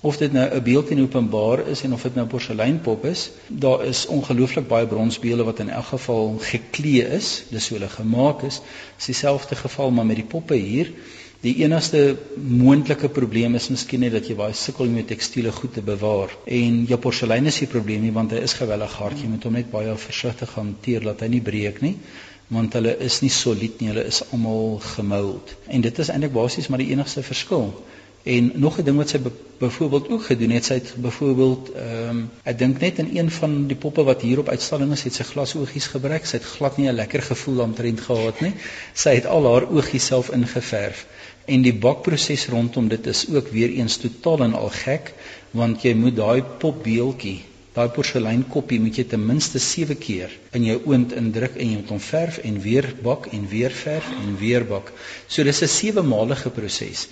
of 0.00 0.16
dit 0.16 0.32
nou 0.32 0.46
'n 0.54 0.62
beeld 0.62 0.90
in 0.90 1.00
openbaar 1.00 1.68
is 1.68 1.82
en 1.82 1.92
of 1.92 2.02
dit 2.02 2.14
nou 2.14 2.26
porseleinpop 2.26 3.04
is, 3.04 3.30
daar 3.48 3.84
is 3.84 4.06
ongelooflik 4.06 4.68
baie 4.68 4.86
bronsbeelde 4.86 5.44
wat 5.44 5.58
in 5.58 5.70
elk 5.70 5.84
geval 5.84 6.36
geklee 6.38 7.08
is, 7.08 7.44
dis 7.50 7.68
hoe 7.68 7.78
hulle 7.78 7.90
gemaak 7.90 8.42
is. 8.42 8.60
Dis 8.96 9.06
dieselfde 9.06 9.54
geval 9.54 9.90
maar 9.90 10.06
met 10.06 10.16
die 10.16 10.24
poppe 10.24 10.54
hier. 10.54 10.92
Die 11.40 11.56
enigste 11.56 12.16
moontlike 12.34 13.08
probleem 13.08 13.54
is 13.54 13.68
miskien 13.68 14.00
net 14.00 14.12
dat 14.12 14.26
jy 14.26 14.34
baie 14.34 14.52
sukkel 14.52 14.86
met 14.86 15.06
tekstiele 15.06 15.52
goed 15.52 15.72
te 15.72 15.82
bewaar. 15.82 16.30
En 16.44 16.84
jou 16.84 16.98
porselein 16.98 17.46
is 17.46 17.60
nie 17.60 17.68
probleem 17.68 18.02
nie 18.02 18.12
want 18.12 18.30
hy 18.30 18.38
is 18.38 18.52
gewellig 18.52 18.92
hard. 18.92 19.20
Jy 19.20 19.28
moet 19.28 19.44
hom 19.44 19.52
net 19.52 19.70
baie 19.70 19.96
versigtig 19.96 20.54
hanteer 20.54 21.00
dat 21.00 21.20
hy 21.20 21.28
nie 21.28 21.44
breek 21.44 21.80
nie 21.80 21.96
want 22.48 22.76
hulle 22.78 22.92
is 23.02 23.20
nie 23.24 23.30
solied 23.34 23.80
nie, 23.80 23.88
hulle 23.90 24.04
is 24.06 24.20
almal 24.30 24.76
gemould. 24.94 25.56
En 25.66 25.82
dit 25.82 25.98
is 25.98 26.10
eintlik 26.14 26.32
basies 26.32 26.68
maar 26.70 26.78
die 26.78 26.92
enigste 26.92 27.24
verskil. 27.26 27.72
En 28.34 28.52
nog 28.54 28.78
'n 28.78 28.84
ding 28.84 28.96
wat 28.96 29.08
sy 29.12 29.18
byvoorbeeld 29.58 30.08
ook 30.10 30.24
gedoen 30.28 30.50
het, 30.50 30.64
sy 30.64 30.74
het 30.74 30.94
byvoorbeeld 31.04 31.70
ehm 31.72 32.08
um, 32.08 32.30
ek 32.42 32.58
dink 32.58 32.80
net 32.80 32.98
in 32.98 33.10
een 33.16 33.30
van 33.30 33.54
die 33.70 33.76
poppe 33.84 34.02
wat 34.08 34.24
hier 34.26 34.42
op 34.42 34.48
uitstalling 34.48 34.92
is, 34.92 35.04
het 35.06 35.14
sy 35.14 35.26
glasoogies 35.28 35.86
gebruik. 35.94 36.26
Sy 36.26 36.40
het 36.40 36.48
glad 36.56 36.76
nie 36.76 36.88
'n 36.88 36.98
lekker 37.02 37.22
gevoel 37.22 37.62
omtrent 37.68 38.00
gehad 38.00 38.40
nie. 38.40 38.52
Sy 38.94 39.14
het 39.14 39.26
al 39.26 39.46
haar 39.52 39.70
oogies 39.70 40.06
self 40.06 40.30
ingeverf. 40.30 41.06
En 41.44 41.62
die 41.62 41.74
bakproses 41.74 42.48
rondom 42.48 42.88
dit 42.88 43.06
is 43.06 43.26
ook 43.30 43.48
weer 43.48 43.70
eens 43.70 43.96
totaal 43.96 44.42
en 44.48 44.54
al 44.54 44.70
gek, 44.84 45.14
want 45.50 45.82
jy 45.82 45.94
moet 45.94 46.16
daai 46.16 46.42
popbeeltjie 46.42 47.40
Daai 47.76 47.90
porseleinkoppie 47.92 48.78
moet 48.80 48.96
jy 48.96 49.02
ten 49.04 49.20
minste 49.20 49.60
7 49.60 49.98
keer 50.00 50.30
in 50.56 50.64
jou 50.64 50.76
oond 50.88 51.10
indruk 51.20 51.58
en 51.60 51.72
jy 51.72 51.80
moet 51.82 51.90
hom 51.92 51.98
verf 52.00 52.38
en 52.48 52.54
weer 52.64 52.86
bak 53.04 53.26
en 53.36 53.42
weer 53.50 53.74
verf 53.80 54.06
en 54.16 54.30
weer 54.40 54.64
bak. 54.70 54.92
So 55.28 55.44
dis 55.44 55.60
'n 55.62 55.68
sewemalige 55.68 56.50
proses. 56.58 57.02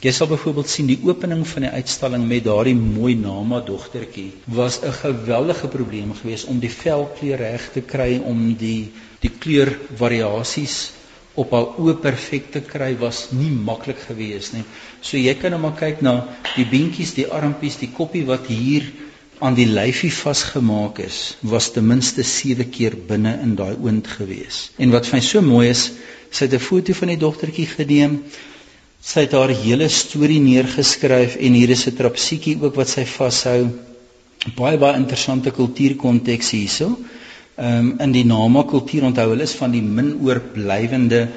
Jy 0.00 0.12
sal 0.12 0.30
byvoorbeeld 0.32 0.68
sien 0.68 0.88
die 0.88 0.98
opening 1.04 1.44
van 1.48 1.66
die 1.66 1.74
uitstalling 1.76 2.24
met 2.28 2.44
daardie 2.48 2.74
mooi 2.74 3.14
Nama 3.20 3.60
dogtertjie 3.60 4.32
was 4.46 4.80
'n 4.80 4.96
geweldige 5.02 5.68
probleem 5.68 6.16
geweest 6.22 6.48
om 6.48 6.58
die 6.58 6.72
velkleur 6.72 7.38
reg 7.38 7.70
te 7.72 7.80
kry 7.80 8.20
om 8.24 8.54
die 8.54 8.92
die 9.20 9.30
kleurvariasies 9.44 10.90
op 11.34 11.50
haar 11.50 11.78
oë 11.82 12.00
perfek 12.00 12.50
te 12.54 12.60
kry 12.60 12.94
was 12.98 13.26
nie 13.32 13.50
maklik 13.50 13.98
geweest 14.08 14.54
nie. 14.54 14.64
So 15.02 15.16
jy 15.16 15.34
kan 15.34 15.50
nou 15.50 15.60
maar 15.60 15.76
kyk 15.78 16.00
na 16.00 16.12
die 16.56 16.64
beentjies, 16.64 17.14
die 17.14 17.26
armpies, 17.26 17.76
die 17.76 17.90
koppie 17.92 18.24
wat 18.24 18.46
hier 18.46 18.86
aan 19.40 19.54
die 19.54 19.66
lyfie 19.66 20.12
vasgemaak 20.12 20.98
is, 21.02 21.36
was 21.42 21.70
ten 21.74 21.86
minste 21.86 22.22
7 22.22 22.68
keer 22.70 22.94
binne 23.08 23.34
in 23.42 23.54
daai 23.58 23.74
oond 23.74 24.06
gewees. 24.06 24.70
En 24.78 24.92
wat 24.94 25.08
vir 25.08 25.18
my 25.18 25.22
so 25.24 25.42
mooi 25.42 25.68
is, 25.70 25.90
sy 26.30 26.46
het 26.46 26.54
'n 26.54 26.66
foto 26.66 26.92
van 26.92 27.08
die 27.08 27.18
dogtertjie 27.18 27.66
geneem. 27.66 28.22
Sy 29.00 29.26
het 29.26 29.32
haar 29.32 29.48
hele 29.48 29.88
storie 29.88 30.40
neergeskryf 30.40 31.36
en 31.36 31.52
hier 31.52 31.70
is 31.70 31.86
'n 31.86 31.96
trapsiekie 31.96 32.56
ook 32.62 32.74
wat 32.74 32.88
sy 32.88 33.04
vashou. 33.04 33.68
Baie 34.56 34.78
baie 34.78 34.96
interessante 34.96 35.50
kultuurkonteks 35.50 36.50
hierso. 36.50 36.98
Ehm 37.56 37.78
um, 37.78 38.00
in 38.00 38.12
die 38.12 38.24
Nama 38.24 38.62
kultuur 38.62 39.04
onthou 39.04 39.28
hulle 39.30 39.42
is 39.42 39.54
van 39.54 39.70
die 39.70 39.82
min 39.82 40.18
oorblywende 40.22 41.28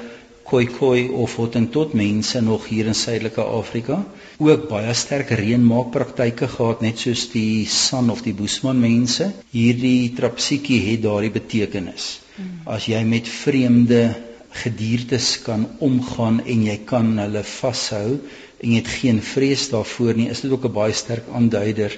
Khoikhoi 0.48 1.10
of 1.12 1.34
Hottentot 1.36 1.92
mense 1.92 2.40
nog 2.40 2.68
hier 2.70 2.86
in 2.88 2.94
Suidelike 2.96 3.42
Afrika. 3.44 3.98
Ook 4.40 4.68
baie 4.70 4.94
sterk 4.96 5.34
reënmaakpraktyke 5.36 6.48
gehad 6.54 6.80
net 6.80 7.02
soos 7.04 7.26
die 7.34 7.66
San 7.68 8.08
of 8.14 8.22
die 8.24 8.32
Boesman 8.32 8.80
mense. 8.80 9.28
Hierdie 9.52 10.14
trapsiekie 10.16 10.80
het 10.86 11.02
daardie 11.04 11.34
betekenis. 11.34 12.08
Hmm. 12.38 12.62
As 12.64 12.88
jy 12.88 13.02
met 13.04 13.28
vreemde 13.28 14.00
gediertes 14.62 15.34
kan 15.44 15.68
omgaan 15.84 16.40
en 16.46 16.64
jy 16.70 16.78
kan 16.88 17.12
hulle 17.20 17.44
vashou 17.44 18.16
en 18.16 18.72
jy 18.72 18.80
het 18.80 18.94
geen 19.02 19.20
vrees 19.22 19.68
daarvoor 19.74 20.16
nie, 20.16 20.30
is 20.32 20.40
dit 20.40 20.50
ook 20.50 20.64
'n 20.64 20.78
baie 20.80 20.96
sterk 20.96 21.28
aanduider 21.28 21.92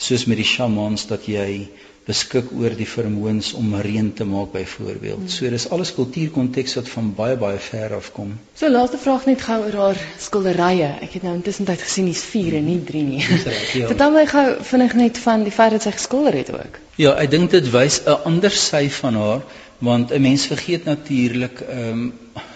soos 0.00 0.24
met 0.24 0.40
die 0.40 0.48
shamans 0.48 1.06
dat 1.06 1.28
jy 1.28 1.68
beskik 2.08 2.48
oor 2.56 2.72
die 2.76 2.88
vermoëns 2.88 3.52
om 3.58 3.74
reën 3.84 4.12
te 4.16 4.24
maak 4.24 4.52
byvoorbeeld. 4.54 5.30
So 5.30 5.50
dis 5.52 5.68
alles 5.70 5.92
kultuurkonteks 5.94 6.74
wat 6.78 6.88
van 6.88 7.12
baie 7.16 7.36
baie 7.36 7.58
ver 7.60 7.94
af 7.94 8.10
kom. 8.12 8.32
So 8.56 8.70
laaste 8.72 8.98
vraag 8.98 9.26
net 9.28 9.44
gou 9.44 9.58
oor 9.66 9.78
haar 9.82 10.00
skilderye. 10.18 10.90
Ek 11.04 11.18
het 11.18 11.26
nou 11.26 11.34
intussen 11.36 11.68
tyd 11.68 11.82
gesien 11.84 12.08
dis 12.10 12.22
4 12.32 12.56
en 12.60 12.66
nie 12.66 12.78
3 12.88 13.02
nie. 13.04 13.22
Ja. 13.22 13.86
Vertel 13.92 14.14
my 14.16 14.26
gou 14.32 14.46
vinnig 14.72 14.96
net 14.98 15.18
van 15.24 15.44
die 15.46 15.54
feit 15.54 15.76
dat 15.76 15.86
sy 15.86 15.94
geskilder 15.98 16.38
het 16.40 16.52
ook. 16.56 16.78
Ja, 17.00 17.14
ek 17.20 17.30
dink 17.36 17.52
dit 17.54 17.70
wys 17.72 18.02
'n 18.06 18.22
ander 18.32 18.50
sy 18.50 18.88
van 19.00 19.20
haar 19.20 19.42
want 19.80 20.12
'n 20.12 20.20
mens 20.20 20.46
vergeet 20.46 20.84
natuurlik 20.84 21.60
ehm 21.60 21.92
um, 21.92 22.12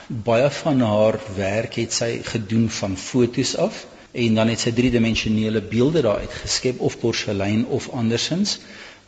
baie 0.07 0.51
van 0.51 0.81
haar 0.81 1.19
werk 1.37 1.75
het 1.81 1.93
sy 1.93 2.21
gedoen 2.23 2.69
van 2.71 2.97
fotos 2.97 3.57
af 3.57 3.87
en 4.13 4.35
dan 4.35 4.49
het 4.49 4.61
sy 4.61 4.73
driedimensionele 4.73 5.61
beelde 5.61 6.03
daar 6.03 6.21
uitgeskep 6.27 6.81
of 6.81 6.99
porselein 6.99 7.67
of 7.67 7.89
andersins 7.91 8.59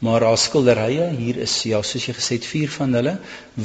maar 0.05 0.25
haar 0.27 0.39
skilderye 0.39 1.09
hier 1.17 1.39
is 1.41 1.55
ja 1.65 1.81
soos 1.83 2.07
jy 2.09 2.15
gesê 2.17 2.37
het 2.37 2.49
vier 2.49 2.73
van 2.73 2.93
hulle 2.99 3.15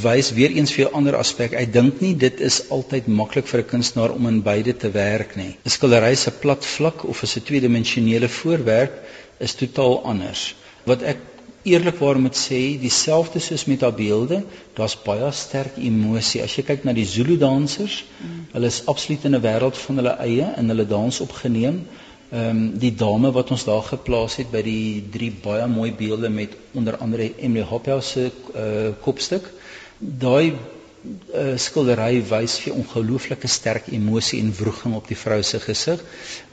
wys 0.03 0.31
weer 0.37 0.53
eens 0.55 0.71
vir 0.71 0.87
'n 0.87 0.93
ander 0.99 1.15
aspek. 1.15 1.53
Ek 1.53 1.73
dink 1.73 2.01
nie 2.01 2.13
dit 2.15 2.39
is 2.39 2.69
altyd 2.69 3.07
maklik 3.07 3.47
vir 3.47 3.61
'n 3.61 3.69
kunstenaar 3.73 4.11
om 4.11 4.27
in 4.27 4.41
beide 4.41 4.77
te 4.77 4.91
werk 4.91 5.35
nie. 5.35 5.57
'n 5.65 5.69
Skildery 5.69 6.15
se 6.15 6.31
plat 6.31 6.65
vlak 6.65 7.03
of 7.03 7.23
'n 7.23 7.43
tweedimensionele 7.43 8.29
voorwerp 8.29 9.03
is 9.39 9.53
totaal 9.53 10.03
anders. 10.03 10.55
Wat 10.85 11.01
ek 11.01 11.17
eerlikwaar 11.63 12.19
moet 12.19 12.37
sê, 12.37 12.79
dieselfde 12.79 13.39
soos 13.39 13.65
met 13.65 13.81
haar 13.81 13.93
beelde, 13.93 14.43
daar's 14.73 14.95
baie 15.03 15.31
sterk 15.31 15.77
emosie. 15.77 16.41
As 16.41 16.55
jy 16.57 16.63
kyk 16.63 16.83
na 16.83 16.93
die 16.93 17.05
Zulu 17.05 17.37
dansers, 17.37 18.03
mm. 18.17 18.45
hulle 18.53 18.65
is 18.65 18.85
absoluut 18.85 19.25
in 19.25 19.35
'n 19.35 19.41
wêreld 19.41 19.77
van 19.77 19.95
hulle 19.95 20.15
eie 20.25 20.47
en 20.57 20.67
hulle 20.67 20.87
dans 20.87 21.19
opgeneem 21.19 21.83
ehm 22.31 22.49
um, 22.49 22.59
die 22.79 22.93
dame 22.95 23.31
wat 23.35 23.51
ons 23.51 23.65
daar 23.67 23.83
geplaas 23.83 24.37
het 24.39 24.51
by 24.51 24.61
die 24.63 25.03
drie 25.11 25.31
baie 25.43 25.67
mooi 25.67 25.91
beelde 25.91 26.29
met 26.29 26.53
onder 26.73 26.97
andere 26.97 27.31
Emily 27.37 27.65
Hoppel 27.67 28.01
se 28.01 28.29
uh, 28.55 28.93
kopstuk. 29.03 29.49
Daai 29.99 30.53
uh, 30.53 31.57
skildery 31.57 32.21
wys 32.29 32.57
vir 32.63 32.75
ongelooflike 32.77 33.49
sterk 33.49 33.89
emosie 33.95 34.39
en 34.43 34.51
wroging 34.59 34.95
op 34.99 35.07
die 35.09 35.17
vrou 35.17 35.41
se 35.43 35.59
gesig 35.63 36.03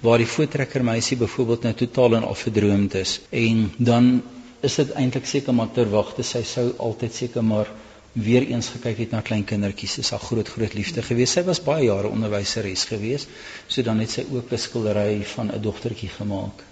waar 0.04 0.18
die 0.22 0.30
voortrekker 0.36 0.84
meisie 0.84 1.18
byvoorbeeld 1.20 1.66
nou 1.68 1.74
totaal 1.82 2.18
en 2.20 2.26
al 2.30 2.38
verdroomd 2.42 2.96
is 3.02 3.18
en 3.30 3.66
dan 3.90 4.10
is 4.66 4.78
dit 4.80 4.94
eintlik 5.02 5.28
seker 5.30 5.54
maar 5.54 5.70
ter 5.74 5.90
wagte 5.92 6.24
sy 6.26 6.42
sou 6.52 6.70
altyd 6.88 7.14
seker 7.22 7.44
maar 7.44 7.70
weer 8.22 8.46
eens 8.46 8.68
gekyk 8.74 8.98
het 9.04 9.10
na 9.14 9.20
klein 9.20 9.44
kindertjies. 9.44 9.98
Dis 10.00 10.10
haar 10.10 10.22
groot 10.22 10.48
groot 10.48 10.74
liefde 10.74 11.02
gewees. 11.02 11.32
Sy 11.36 11.44
was 11.46 11.60
baie 11.62 11.86
jare 11.86 12.10
onderwyseres 12.10 12.84
gewees. 12.90 13.26
So 13.66 13.82
dan 13.82 14.00
het 14.02 14.10
sy 14.10 14.24
ook 14.32 14.52
'n 14.52 14.58
skildery 14.58 15.24
van 15.34 15.52
'n 15.52 15.62
dogtertjie 15.62 16.08
gemaak. 16.08 16.64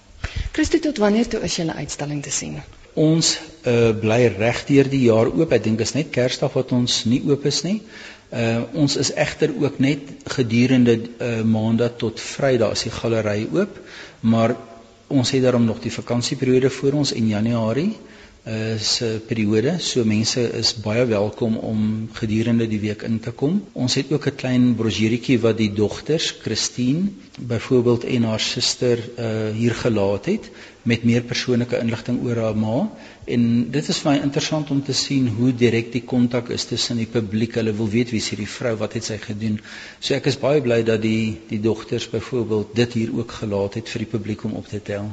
Christo 0.52 0.78
tot 0.78 0.98
wanneer 0.98 1.28
toe 1.28 1.40
is 1.40 1.56
julle 1.56 1.74
uitstalling 1.74 2.22
te 2.22 2.30
sien? 2.30 2.60
Ons 2.94 3.38
uh, 3.62 3.90
bly 4.00 4.26
regdeur 4.38 4.88
die 4.88 5.02
jaar 5.06 5.26
oop. 5.26 5.52
Ek 5.52 5.64
dink 5.64 5.80
is 5.80 5.92
net 5.92 6.10
Kersdag 6.10 6.52
wat 6.52 6.72
ons 6.72 7.04
nie 7.04 7.22
oop 7.28 7.44
is 7.44 7.62
nie. 7.62 7.82
Uh 8.30 8.62
ons 8.72 8.96
is 8.96 9.12
egter 9.12 9.52
ook 9.62 9.78
net 9.78 10.00
gedurende 10.24 10.96
uh 10.98 11.42
maandag 11.42 11.96
tot 11.96 12.20
Vrydag 12.20 12.70
as 12.70 12.82
die 12.82 12.90
galery 12.90 13.46
oop, 13.52 13.78
maar 14.20 14.56
ons 15.06 15.30
het 15.30 15.42
daarom 15.42 15.64
nog 15.64 15.78
die 15.80 15.92
vakansieperiode 15.92 16.70
voor 16.70 16.92
ons 16.92 17.12
in 17.12 17.28
Januarie 17.28 17.92
is 18.46 19.02
'n 19.02 19.20
periode 19.26 19.72
so 19.80 20.04
mense 20.04 20.40
is 20.58 20.68
baie 20.82 21.04
welkom 21.06 21.56
om 21.56 22.08
gedurende 22.12 22.68
die 22.68 22.78
week 22.78 23.02
in 23.02 23.18
te 23.18 23.32
kom. 23.32 23.64
Ons 23.72 23.94
het 23.94 24.12
ook 24.12 24.26
'n 24.26 24.36
klein 24.36 24.74
brosjurietjie 24.74 25.40
wat 25.40 25.58
die 25.58 25.72
dogters 25.72 26.30
Christine 26.42 27.10
byvoorbeeld 27.40 28.04
en 28.04 28.22
haar 28.22 28.40
suster 28.40 28.98
uh 29.18 29.50
hier 29.50 29.74
gelaat 29.74 30.26
het 30.26 30.50
met 30.82 31.04
meer 31.04 31.22
persoonlike 31.22 31.78
inligting 31.78 32.22
oor 32.22 32.36
haar 32.36 32.56
ma 32.56 32.88
en 33.24 33.70
dit 33.70 33.88
is 33.88 33.98
vir 33.98 34.12
my 34.12 34.18
interessant 34.22 34.70
om 34.70 34.82
te 34.82 34.92
sien 34.92 35.28
hoe 35.28 35.52
direk 35.54 35.92
die 35.92 36.04
kontak 36.04 36.48
is 36.48 36.64
tussen 36.64 36.96
die 36.96 37.10
publiek. 37.18 37.54
Hulle 37.54 37.74
wil 37.74 37.88
weet 37.88 38.10
wie 38.10 38.22
is 38.22 38.28
hierdie 38.30 38.52
vrou, 38.58 38.76
wat 38.76 38.92
het 38.92 39.04
sy 39.04 39.18
gedoen. 39.18 39.60
So 39.98 40.14
ek 40.14 40.26
is 40.26 40.38
baie 40.38 40.62
bly 40.62 40.82
dat 40.82 41.02
die 41.02 41.38
die 41.48 41.60
dogters 41.60 42.10
byvoorbeeld 42.10 42.76
dit 42.76 42.92
hier 42.92 43.10
ook 43.18 43.40
gelaat 43.42 43.74
het 43.74 43.88
vir 43.88 44.06
die 44.06 44.12
publiek 44.18 44.44
om 44.44 44.52
op 44.52 44.68
te 44.68 44.82
tel. 44.82 45.10